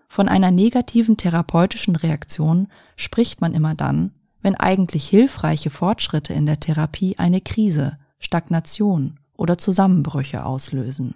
Von 0.08 0.30
einer 0.30 0.52
negativen 0.52 1.18
therapeutischen 1.18 1.96
Reaktion 1.96 2.68
spricht 2.96 3.42
man 3.42 3.56
immer 3.56 3.74
dann, 3.74 4.14
wenn 4.44 4.54
eigentlich 4.54 5.10
hilfreiche 5.10 5.72
Fortschritte 5.72 6.32
in 6.34 6.46
der 6.46 6.60
Therapie 6.60 7.18
eine 7.18 7.42
Krise, 7.42 7.98
Stagnation 8.20 9.18
oder 9.42 9.58
Zusammenbrüche 9.58 10.46
auslösen. 10.46 11.16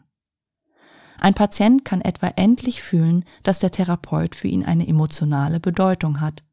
Ein 1.19 1.35
Patient 1.35 1.85
kann 1.85 2.01
etwa 2.01 2.27
endlich 2.27 2.81
fühlen, 2.81 3.23
dass 3.43 3.59
der 3.59 3.69
Therapeut 3.69 4.33
für 4.33 4.47
ihn 4.47 4.65
eine 4.65 4.87
emotionale 4.87 5.59
Bedeutung 5.59 6.19
hat. 6.19 6.43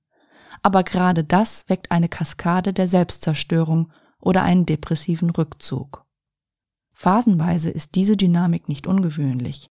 Aber 0.62 0.84
gerade 0.84 1.24
das 1.24 1.68
weckt 1.70 1.90
eine 1.90 2.10
Kaskade 2.10 2.74
der 2.74 2.86
Selbstzerstörung 2.86 3.90
oder 4.20 4.42
einen 4.42 4.66
depressiven 4.66 5.30
Rückzug. 5.30 6.04
Phasenweise 6.92 7.70
ist 7.70 7.94
diese 7.94 8.18
Dynamik 8.18 8.68
nicht 8.68 8.86
ungewöhnlich. 8.86 9.70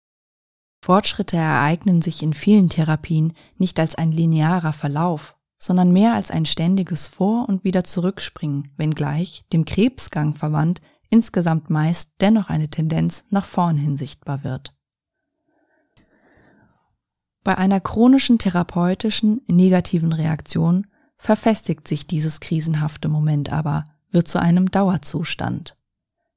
Fortschritte 0.83 1.37
ereignen 1.37 2.03
sich 2.03 2.23
in 2.23 2.35
vielen 2.35 2.69
Therapien 2.69 3.33
nicht 3.57 3.79
als 3.79 3.95
ein 3.95 4.11
linearer 4.11 4.73
Verlauf, 4.73 5.37
sondern 5.59 5.93
mehr 5.93 6.13
als 6.13 6.33
ein 6.33 6.45
ständiges 6.45 7.07
Vor- 7.07 7.49
und 7.49 7.63
wieder 7.63 7.85
Zurückspringen, 7.85 8.73
wenngleich, 8.77 9.45
dem 9.53 9.65
Krebsgang 9.65 10.35
verwandt, 10.35 10.83
insgesamt 11.11 11.71
meist 11.71 12.21
dennoch 12.21 12.49
eine 12.49 12.69
Tendenz 12.69 13.25
nach 13.31 13.45
vorn 13.45 13.77
hin 13.77 13.97
sichtbar 13.97 14.45
wird. 14.45 14.75
Bei 17.45 17.59
einer 17.59 17.81
chronischen 17.81 18.39
therapeutischen 18.39 19.43
negativen 19.47 20.13
Reaktion 20.13 20.87
verfestigt 21.19 21.87
sich 21.87 22.07
dieses 22.07 22.41
krisenhafte 22.41 23.09
Moment 23.09 23.53
aber, 23.53 23.85
wird 24.11 24.29
zu 24.29 24.41
einem 24.41 24.71
Dauerzustand. 24.71 25.77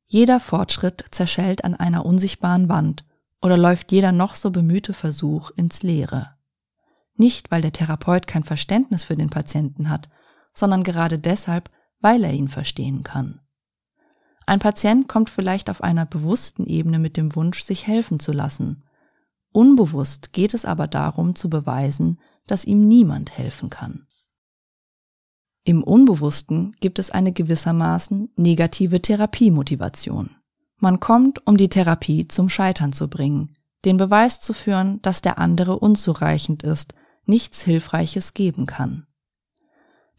Jeder 0.03 0.39
Fortschritt 0.39 1.06
zerschellt 1.12 1.63
an 1.63 1.75
einer 1.75 2.06
unsichtbaren 2.06 2.69
Wand 2.69 3.06
oder 3.41 3.58
läuft 3.58 3.91
jeder 3.91 4.12
noch 4.12 4.36
so 4.36 4.51
bemühte 4.51 4.93
Versuch 4.93 5.51
ins 5.51 5.84
Leere? 5.84 6.32
Nicht, 7.15 7.51
weil 7.51 7.62
der 7.62 7.71
Therapeut 7.71 8.27
kein 8.27 8.43
Verständnis 8.43 9.03
für 9.03 9.15
den 9.15 9.30
Patienten 9.30 9.89
hat, 9.89 10.10
sondern 10.53 10.84
gerade 10.84 11.19
deshalb, 11.19 11.69
weil 11.99 12.23
er 12.23 12.34
ihn 12.34 12.47
verstehen 12.47 13.03
kann. 13.03 13.41
Ein 14.47 14.60
Patient 14.60 15.10
kommt 15.10 15.29
vielleicht 15.29 15.69
auf 15.69 15.83
einer 15.83 16.05
bewussten 16.05 16.65
Ebene 16.65 16.99
mit 16.99 17.17
dem 17.17 17.36
Wunsch, 17.36 17.63
sich 17.63 17.86
helfen 17.86 18.17
zu 18.17 18.31
lassen. 18.31 18.86
Unbewusst 19.51 20.31
geht 20.31 20.53
es 20.53 20.63
aber 20.63 20.88
darum 20.88 21.36
zu 21.36 21.49
beweisen, 21.49 22.19
dass 22.47 22.63
ihm 22.63 22.88
niemand 22.88 23.38
helfen 23.38 23.69
kann. 23.69 24.07
Im 25.65 25.83
Unbewussten 25.83 26.77
gibt 26.79 26.97
es 26.97 27.12
eine 27.12 27.33
gewissermaßen 27.33 28.29
negative 28.38 29.01
Therapiemotivation. 29.01 30.29
Man 30.77 31.01
kommt, 31.01 31.45
um 31.45 31.57
die 31.57 31.67
Therapie 31.67 32.29
zum 32.29 32.47
Scheitern 32.47 32.93
zu 32.93 33.10
bringen, 33.10 33.57
den 33.83 33.97
Beweis 33.97 34.39
zu 34.39 34.53
führen, 34.53 35.01
dass 35.01 35.21
der 35.21 35.39
andere 35.39 35.77
unzureichend 35.77 36.63
ist, 36.63 36.93
nichts 37.25 37.63
Hilfreiches 37.63 38.33
geben 38.33 38.65
kann. 38.65 39.07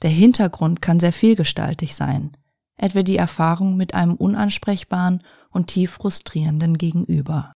Der 0.03 0.11
Hintergrund 0.11 0.83
kann 0.83 1.01
sehr 1.01 1.15
vielgestaltig 1.15 1.95
sein, 1.95 2.37
etwa 2.79 3.03
die 3.03 3.17
Erfahrung 3.17 3.77
mit 3.77 3.93
einem 3.93 4.15
unansprechbaren 4.15 5.23
und 5.51 5.67
tief 5.67 5.93
frustrierenden 5.93 6.79
Gegenüber. 6.79 7.53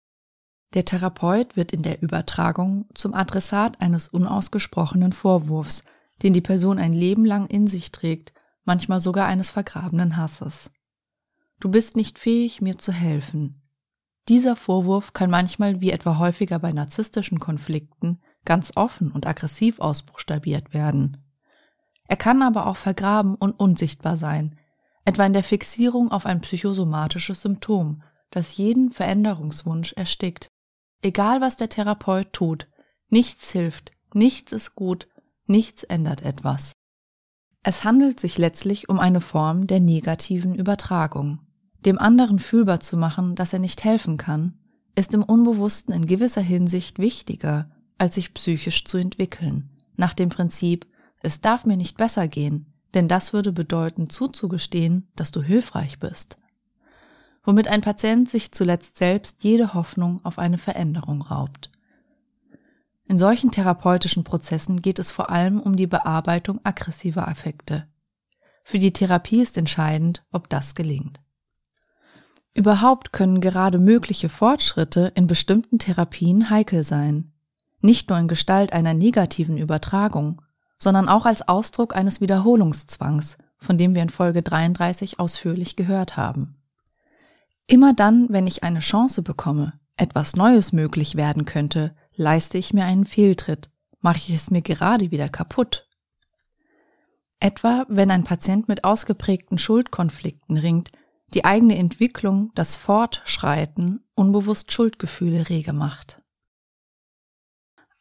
Der 0.74 0.84
Therapeut 0.84 1.56
wird 1.56 1.72
in 1.72 1.82
der 1.82 2.02
Übertragung 2.02 2.86
zum 2.94 3.14
Adressat 3.14 3.80
eines 3.80 4.08
unausgesprochenen 4.08 5.12
Vorwurfs, 5.12 5.84
den 6.22 6.32
die 6.32 6.40
Person 6.40 6.78
ein 6.78 6.92
Leben 6.92 7.24
lang 7.24 7.46
in 7.46 7.66
sich 7.66 7.92
trägt, 7.92 8.32
manchmal 8.64 9.00
sogar 9.00 9.26
eines 9.26 9.50
vergrabenen 9.50 10.16
Hasses. 10.16 10.70
Du 11.60 11.70
bist 11.70 11.96
nicht 11.96 12.18
fähig, 12.18 12.60
mir 12.60 12.78
zu 12.78 12.92
helfen. 12.92 13.62
Dieser 14.28 14.56
Vorwurf 14.56 15.12
kann 15.12 15.30
manchmal, 15.30 15.80
wie 15.80 15.90
etwa 15.90 16.18
häufiger 16.18 16.58
bei 16.58 16.72
narzisstischen 16.72 17.38
Konflikten, 17.38 18.20
ganz 18.44 18.72
offen 18.76 19.10
und 19.10 19.26
aggressiv 19.26 19.80
ausbuchstabiert 19.80 20.72
werden. 20.72 21.18
Er 22.08 22.16
kann 22.16 22.42
aber 22.42 22.66
auch 22.66 22.76
vergraben 22.76 23.34
und 23.34 23.52
unsichtbar 23.52 24.16
sein, 24.16 24.58
etwa 25.04 25.26
in 25.26 25.32
der 25.32 25.42
Fixierung 25.42 26.10
auf 26.10 26.26
ein 26.26 26.40
psychosomatisches 26.40 27.42
Symptom, 27.42 28.02
das 28.30 28.56
jeden 28.56 28.90
Veränderungswunsch 28.90 29.92
erstickt. 29.94 30.48
Egal 31.02 31.40
was 31.40 31.56
der 31.56 31.68
Therapeut 31.68 32.32
tut, 32.32 32.68
nichts 33.08 33.50
hilft, 33.50 33.92
nichts 34.14 34.52
ist 34.52 34.74
gut, 34.74 35.08
nichts 35.46 35.82
ändert 35.82 36.22
etwas. 36.22 36.72
Es 37.64 37.84
handelt 37.84 38.18
sich 38.18 38.38
letztlich 38.38 38.88
um 38.88 38.98
eine 38.98 39.20
Form 39.20 39.66
der 39.66 39.80
negativen 39.80 40.54
Übertragung. 40.54 41.40
Dem 41.84 41.98
anderen 41.98 42.38
fühlbar 42.38 42.80
zu 42.80 42.96
machen, 42.96 43.34
dass 43.34 43.52
er 43.52 43.58
nicht 43.58 43.84
helfen 43.84 44.16
kann, 44.16 44.58
ist 44.94 45.14
im 45.14 45.22
Unbewussten 45.22 45.94
in 45.94 46.06
gewisser 46.06 46.40
Hinsicht 46.40 46.98
wichtiger, 46.98 47.70
als 47.98 48.16
sich 48.16 48.34
psychisch 48.34 48.84
zu 48.84 48.98
entwickeln, 48.98 49.70
nach 49.96 50.14
dem 50.14 50.28
Prinzip, 50.28 50.86
es 51.22 51.40
darf 51.40 51.64
mir 51.64 51.76
nicht 51.76 51.96
besser 51.96 52.26
gehen, 52.28 52.71
denn 52.94 53.08
das 53.08 53.32
würde 53.32 53.52
bedeuten 53.52 54.08
zuzugestehen, 54.08 55.08
dass 55.16 55.32
du 55.32 55.42
hilfreich 55.42 55.98
bist. 55.98 56.38
Womit 57.44 57.68
ein 57.68 57.80
Patient 57.80 58.28
sich 58.28 58.52
zuletzt 58.52 58.96
selbst 58.96 59.42
jede 59.42 59.74
Hoffnung 59.74 60.24
auf 60.24 60.38
eine 60.38 60.58
Veränderung 60.58 61.22
raubt. 61.22 61.70
In 63.06 63.18
solchen 63.18 63.50
therapeutischen 63.50 64.24
Prozessen 64.24 64.80
geht 64.80 64.98
es 64.98 65.10
vor 65.10 65.30
allem 65.30 65.60
um 65.60 65.76
die 65.76 65.86
Bearbeitung 65.86 66.60
aggressiver 66.62 67.28
Affekte. 67.28 67.86
Für 68.64 68.78
die 68.78 68.92
Therapie 68.92 69.42
ist 69.42 69.58
entscheidend, 69.58 70.24
ob 70.30 70.48
das 70.48 70.74
gelingt. 70.74 71.20
Überhaupt 72.54 73.12
können 73.12 73.40
gerade 73.40 73.78
mögliche 73.78 74.28
Fortschritte 74.28 75.12
in 75.14 75.26
bestimmten 75.26 75.78
Therapien 75.78 76.50
heikel 76.50 76.84
sein. 76.84 77.32
Nicht 77.80 78.08
nur 78.08 78.18
in 78.18 78.28
Gestalt 78.28 78.72
einer 78.72 78.94
negativen 78.94 79.56
Übertragung, 79.58 80.42
sondern 80.82 81.08
auch 81.08 81.26
als 81.26 81.46
Ausdruck 81.46 81.94
eines 81.94 82.20
Wiederholungszwangs, 82.20 83.38
von 83.56 83.78
dem 83.78 83.94
wir 83.94 84.02
in 84.02 84.08
Folge 84.08 84.42
33 84.42 85.20
ausführlich 85.20 85.76
gehört 85.76 86.16
haben. 86.16 86.56
Immer 87.68 87.94
dann, 87.94 88.26
wenn 88.30 88.48
ich 88.48 88.64
eine 88.64 88.80
Chance 88.80 89.22
bekomme, 89.22 89.74
etwas 89.96 90.34
Neues 90.34 90.72
möglich 90.72 91.14
werden 91.14 91.44
könnte, 91.44 91.94
leiste 92.16 92.58
ich 92.58 92.74
mir 92.74 92.84
einen 92.84 93.04
Fehltritt, 93.04 93.70
mache 94.00 94.18
ich 94.18 94.30
es 94.30 94.50
mir 94.50 94.60
gerade 94.60 95.12
wieder 95.12 95.28
kaputt. 95.28 95.86
Etwa, 97.38 97.86
wenn 97.88 98.10
ein 98.10 98.24
Patient 98.24 98.66
mit 98.66 98.82
ausgeprägten 98.82 99.58
Schuldkonflikten 99.58 100.56
ringt, 100.56 100.90
die 101.32 101.44
eigene 101.44 101.78
Entwicklung, 101.78 102.50
das 102.56 102.74
Fortschreiten 102.74 104.04
unbewusst 104.16 104.72
Schuldgefühle 104.72 105.48
rege 105.48 105.72
macht. 105.72 106.21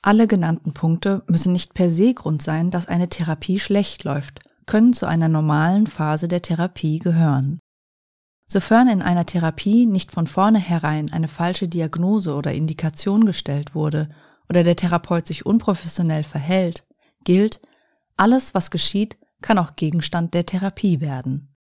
Alle 0.03 0.27
genannten 0.27 0.73
Punkte 0.73 1.23
müssen 1.27 1.53
nicht 1.53 1.73
per 1.75 1.89
se 1.89 2.13
Grund 2.13 2.41
sein, 2.41 2.71
dass 2.71 2.87
eine 2.87 3.09
Therapie 3.09 3.59
schlecht 3.59 4.03
läuft, 4.03 4.39
können 4.65 4.93
zu 4.93 5.05
einer 5.05 5.27
normalen 5.27 5.85
Phase 5.85 6.27
der 6.27 6.41
Therapie 6.41 6.99
gehören. 6.99 7.59
Sofern 8.47 8.89
in 8.89 9.01
einer 9.01 9.25
Therapie 9.25 9.85
nicht 9.85 10.11
von 10.11 10.27
vornherein 10.27 11.11
eine 11.11 11.27
falsche 11.27 11.67
Diagnose 11.67 12.33
oder 12.33 12.51
Indikation 12.51 13.25
gestellt 13.25 13.75
wurde 13.75 14.09
oder 14.49 14.63
der 14.63 14.75
Therapeut 14.75 15.27
sich 15.27 15.45
unprofessionell 15.45 16.23
verhält, 16.23 16.83
gilt, 17.23 17.61
alles, 18.17 18.53
was 18.53 18.71
geschieht, 18.71 19.17
kann 19.41 19.57
auch 19.57 19.75
Gegenstand 19.75 20.33
der 20.33 20.45
Therapie 20.45 20.99
werden. 20.99 21.55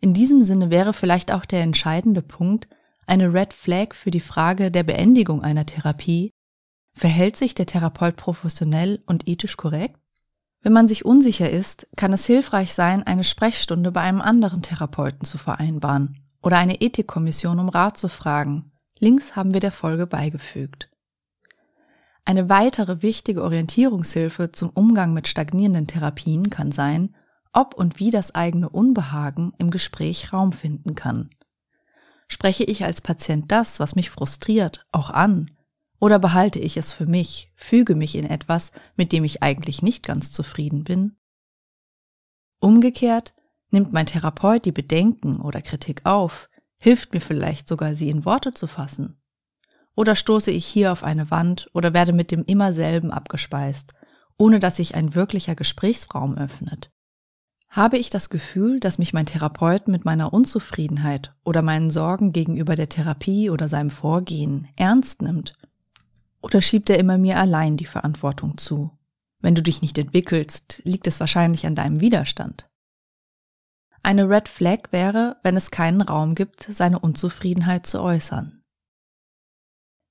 In 0.00 0.14
diesem 0.14 0.42
Sinne 0.42 0.70
wäre 0.70 0.92
vielleicht 0.92 1.32
auch 1.32 1.44
der 1.44 1.62
entscheidende 1.62 2.22
Punkt, 2.22 2.68
eine 3.06 3.32
Red 3.32 3.52
Flag 3.52 3.94
für 3.94 4.10
die 4.10 4.20
Frage 4.20 4.70
der 4.70 4.82
Beendigung 4.82 5.42
einer 5.42 5.66
Therapie, 5.66 6.33
verhält 6.94 7.36
sich 7.36 7.54
der 7.54 7.66
Therapeut 7.66 8.16
professionell 8.16 9.02
und 9.06 9.28
ethisch 9.28 9.56
korrekt? 9.56 9.98
Wenn 10.62 10.72
man 10.72 10.88
sich 10.88 11.04
unsicher 11.04 11.50
ist, 11.50 11.86
kann 11.96 12.12
es 12.12 12.24
hilfreich 12.24 12.72
sein, 12.72 13.02
eine 13.02 13.24
Sprechstunde 13.24 13.92
bei 13.92 14.00
einem 14.00 14.22
anderen 14.22 14.62
Therapeuten 14.62 15.26
zu 15.26 15.36
vereinbaren 15.36 16.24
oder 16.40 16.56
eine 16.58 16.80
Ethikkommission 16.80 17.58
um 17.58 17.68
Rat 17.68 17.98
zu 17.98 18.08
fragen. 18.08 18.72
Links 18.98 19.36
haben 19.36 19.52
wir 19.52 19.60
der 19.60 19.72
Folge 19.72 20.06
beigefügt. 20.06 20.88
Eine 22.24 22.48
weitere 22.48 23.02
wichtige 23.02 23.42
Orientierungshilfe 23.42 24.52
zum 24.52 24.70
Umgang 24.70 25.12
mit 25.12 25.28
stagnierenden 25.28 25.86
Therapien 25.86 26.48
kann 26.48 26.72
sein, 26.72 27.14
ob 27.52 27.74
und 27.74 27.98
wie 27.98 28.10
das 28.10 28.34
eigene 28.34 28.70
Unbehagen 28.70 29.52
im 29.58 29.70
Gespräch 29.70 30.32
Raum 30.32 30.52
finden 30.52 30.94
kann. 30.94 31.28
Spreche 32.26 32.64
ich 32.64 32.84
als 32.84 33.02
Patient 33.02 33.52
das, 33.52 33.80
was 33.80 33.94
mich 33.94 34.08
frustriert, 34.08 34.86
auch 34.92 35.10
an? 35.10 35.50
Oder 36.04 36.18
behalte 36.18 36.58
ich 36.58 36.76
es 36.76 36.92
für 36.92 37.06
mich, 37.06 37.50
füge 37.54 37.94
mich 37.94 38.14
in 38.14 38.26
etwas, 38.26 38.72
mit 38.94 39.10
dem 39.10 39.24
ich 39.24 39.42
eigentlich 39.42 39.80
nicht 39.80 40.02
ganz 40.02 40.32
zufrieden 40.32 40.84
bin? 40.84 41.16
Umgekehrt, 42.60 43.32
nimmt 43.70 43.94
mein 43.94 44.04
Therapeut 44.04 44.66
die 44.66 44.70
Bedenken 44.70 45.40
oder 45.40 45.62
Kritik 45.62 46.04
auf, 46.04 46.50
hilft 46.78 47.14
mir 47.14 47.22
vielleicht 47.22 47.68
sogar, 47.68 47.96
sie 47.96 48.10
in 48.10 48.26
Worte 48.26 48.52
zu 48.52 48.66
fassen. 48.66 49.18
Oder 49.96 50.14
stoße 50.14 50.50
ich 50.50 50.66
hier 50.66 50.92
auf 50.92 51.04
eine 51.04 51.30
Wand 51.30 51.70
oder 51.72 51.94
werde 51.94 52.12
mit 52.12 52.32
dem 52.32 52.44
immer 52.44 52.74
selben 52.74 53.10
abgespeist, 53.10 53.94
ohne 54.36 54.60
dass 54.60 54.76
sich 54.76 54.94
ein 54.94 55.14
wirklicher 55.14 55.54
Gesprächsraum 55.54 56.36
öffnet? 56.36 56.90
Habe 57.70 57.96
ich 57.96 58.10
das 58.10 58.28
Gefühl, 58.28 58.78
dass 58.78 58.98
mich 58.98 59.14
mein 59.14 59.24
Therapeut 59.24 59.88
mit 59.88 60.04
meiner 60.04 60.34
Unzufriedenheit 60.34 61.34
oder 61.44 61.62
meinen 61.62 61.90
Sorgen 61.90 62.34
gegenüber 62.34 62.76
der 62.76 62.90
Therapie 62.90 63.48
oder 63.48 63.70
seinem 63.70 63.88
Vorgehen 63.88 64.68
ernst 64.76 65.22
nimmt? 65.22 65.54
Oder 66.44 66.60
schiebt 66.60 66.90
er 66.90 66.98
immer 66.98 67.16
mir 67.16 67.38
allein 67.38 67.78
die 67.78 67.86
Verantwortung 67.86 68.58
zu? 68.58 68.90
Wenn 69.40 69.54
du 69.54 69.62
dich 69.62 69.80
nicht 69.80 69.96
entwickelst, 69.96 70.82
liegt 70.84 71.06
es 71.06 71.18
wahrscheinlich 71.18 71.66
an 71.66 71.74
deinem 71.74 72.02
Widerstand. 72.02 72.68
Eine 74.02 74.28
Red 74.28 74.50
Flag 74.50 74.92
wäre, 74.92 75.38
wenn 75.42 75.56
es 75.56 75.70
keinen 75.70 76.02
Raum 76.02 76.34
gibt, 76.34 76.60
seine 76.64 76.98
Unzufriedenheit 76.98 77.86
zu 77.86 78.02
äußern. 78.02 78.62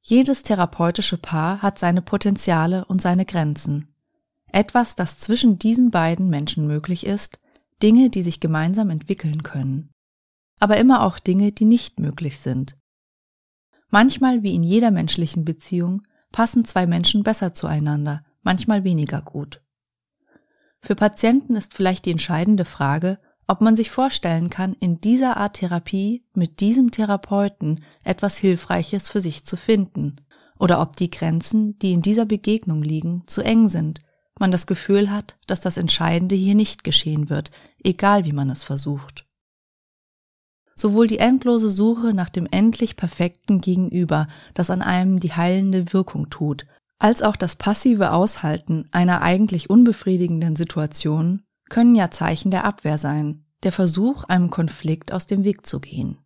Jedes 0.01 0.41
therapeutische 0.41 1.19
Paar 1.19 1.61
hat 1.61 1.77
seine 1.77 2.01
Potenziale 2.01 2.85
und 2.85 2.99
seine 2.99 3.25
Grenzen. 3.25 3.93
Etwas, 4.51 4.95
das 4.95 5.19
zwischen 5.19 5.59
diesen 5.59 5.91
beiden 5.91 6.31
Menschen 6.31 6.65
möglich 6.65 7.05
ist, 7.05 7.39
Dinge, 7.83 8.09
die 8.09 8.23
sich 8.23 8.39
gemeinsam 8.39 8.89
entwickeln 8.89 9.43
können. 9.43 9.91
Aber 10.59 10.77
immer 10.77 11.03
auch 11.03 11.19
Dinge, 11.19 11.51
die 11.51 11.65
nicht 11.65 11.99
möglich 11.99 12.39
sind. 12.39 12.75
Manchmal, 13.91 14.41
wie 14.41 14.55
in 14.55 14.63
jeder 14.63 14.89
menschlichen 14.89 15.45
Beziehung, 15.45 16.01
passen 16.33 16.65
zwei 16.65 16.85
Menschen 16.85 17.23
besser 17.23 17.53
zueinander, 17.53 18.25
manchmal 18.41 18.83
weniger 18.83 19.21
gut. 19.21 19.61
Für 20.81 20.95
Patienten 20.95 21.55
ist 21.55 21.73
vielleicht 21.73 22.05
die 22.05 22.11
entscheidende 22.11 22.65
Frage, 22.65 23.19
ob 23.47 23.61
man 23.61 23.77
sich 23.77 23.89
vorstellen 23.89 24.49
kann, 24.49 24.73
in 24.73 24.95
dieser 24.95 25.37
Art 25.37 25.57
Therapie 25.57 26.25
mit 26.33 26.59
diesem 26.59 26.91
Therapeuten 26.91 27.83
etwas 28.03 28.37
Hilfreiches 28.37 29.07
für 29.07 29.21
sich 29.21 29.45
zu 29.45 29.55
finden, 29.55 30.17
oder 30.59 30.81
ob 30.81 30.97
die 30.97 31.09
Grenzen, 31.09 31.77
die 31.79 31.91
in 31.91 32.01
dieser 32.01 32.25
Begegnung 32.25 32.83
liegen, 32.83 33.23
zu 33.27 33.41
eng 33.41 33.69
sind, 33.69 34.01
man 34.39 34.51
das 34.51 34.67
Gefühl 34.67 35.11
hat, 35.11 35.37
dass 35.47 35.61
das 35.61 35.77
Entscheidende 35.77 36.35
hier 36.35 36.55
nicht 36.55 36.83
geschehen 36.83 37.29
wird, 37.29 37.51
egal 37.83 38.25
wie 38.25 38.33
man 38.33 38.49
es 38.49 38.63
versucht. 38.63 39.25
Sowohl 40.83 41.07
die 41.07 41.19
endlose 41.19 41.71
Suche 41.71 42.13
nach 42.13 42.27
dem 42.27 42.45
endlich 42.45 42.97
perfekten 42.97 43.61
Gegenüber, 43.61 44.27
das 44.53 44.69
an 44.69 44.81
einem 44.81 45.17
die 45.21 45.31
heilende 45.31 45.93
Wirkung 45.93 46.29
tut, 46.29 46.65
als 46.99 47.21
auch 47.21 47.37
das 47.37 47.55
passive 47.55 48.11
Aushalten 48.11 48.83
einer 48.91 49.21
eigentlich 49.21 49.69
unbefriedigenden 49.69 50.57
Situation 50.57 51.43
können 51.69 51.95
ja 51.95 52.11
Zeichen 52.11 52.51
der 52.51 52.65
Abwehr 52.65 52.97
sein, 52.97 53.45
der 53.63 53.71
Versuch, 53.71 54.25
einem 54.25 54.49
Konflikt 54.49 55.13
aus 55.13 55.25
dem 55.25 55.45
Weg 55.45 55.65
zu 55.65 55.79
gehen. 55.79 56.17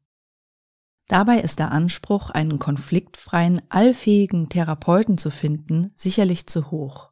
Dabei 1.08 1.40
ist 1.42 1.60
der 1.60 1.72
Anspruch, 1.72 2.32
einen 2.32 2.58
konfliktfreien, 2.58 3.62
allfähigen 3.70 4.50
Therapeuten 4.50 5.20
zu 5.20 5.30
finden, 5.30 5.92
sicherlich 5.94 6.48
zu 6.48 6.72
hoch. 6.72 7.12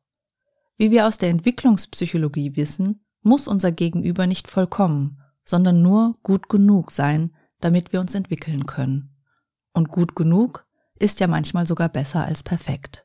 Wie 0.77 0.89
wir 0.89 1.05
aus 1.05 1.19
der 1.19 1.29
Entwicklungspsychologie 1.29 2.55
wissen, 2.55 3.01
muss 3.21 3.47
unser 3.47 3.71
Gegenüber 3.71 4.25
nicht 4.25 4.47
vollkommen, 4.47 5.21
sondern 5.45 5.83
nur 5.83 6.15
gut 6.23 6.49
genug 6.49 6.89
sein, 6.89 7.29
damit 7.59 7.93
wir 7.93 7.99
uns 7.99 8.15
entwickeln 8.15 8.65
können. 8.65 9.15
Und 9.73 9.89
gut 9.89 10.15
genug 10.15 10.65
ist 10.97 11.19
ja 11.19 11.27
manchmal 11.27 11.67
sogar 11.67 11.89
besser 11.89 12.25
als 12.25 12.43
perfekt. 12.43 13.04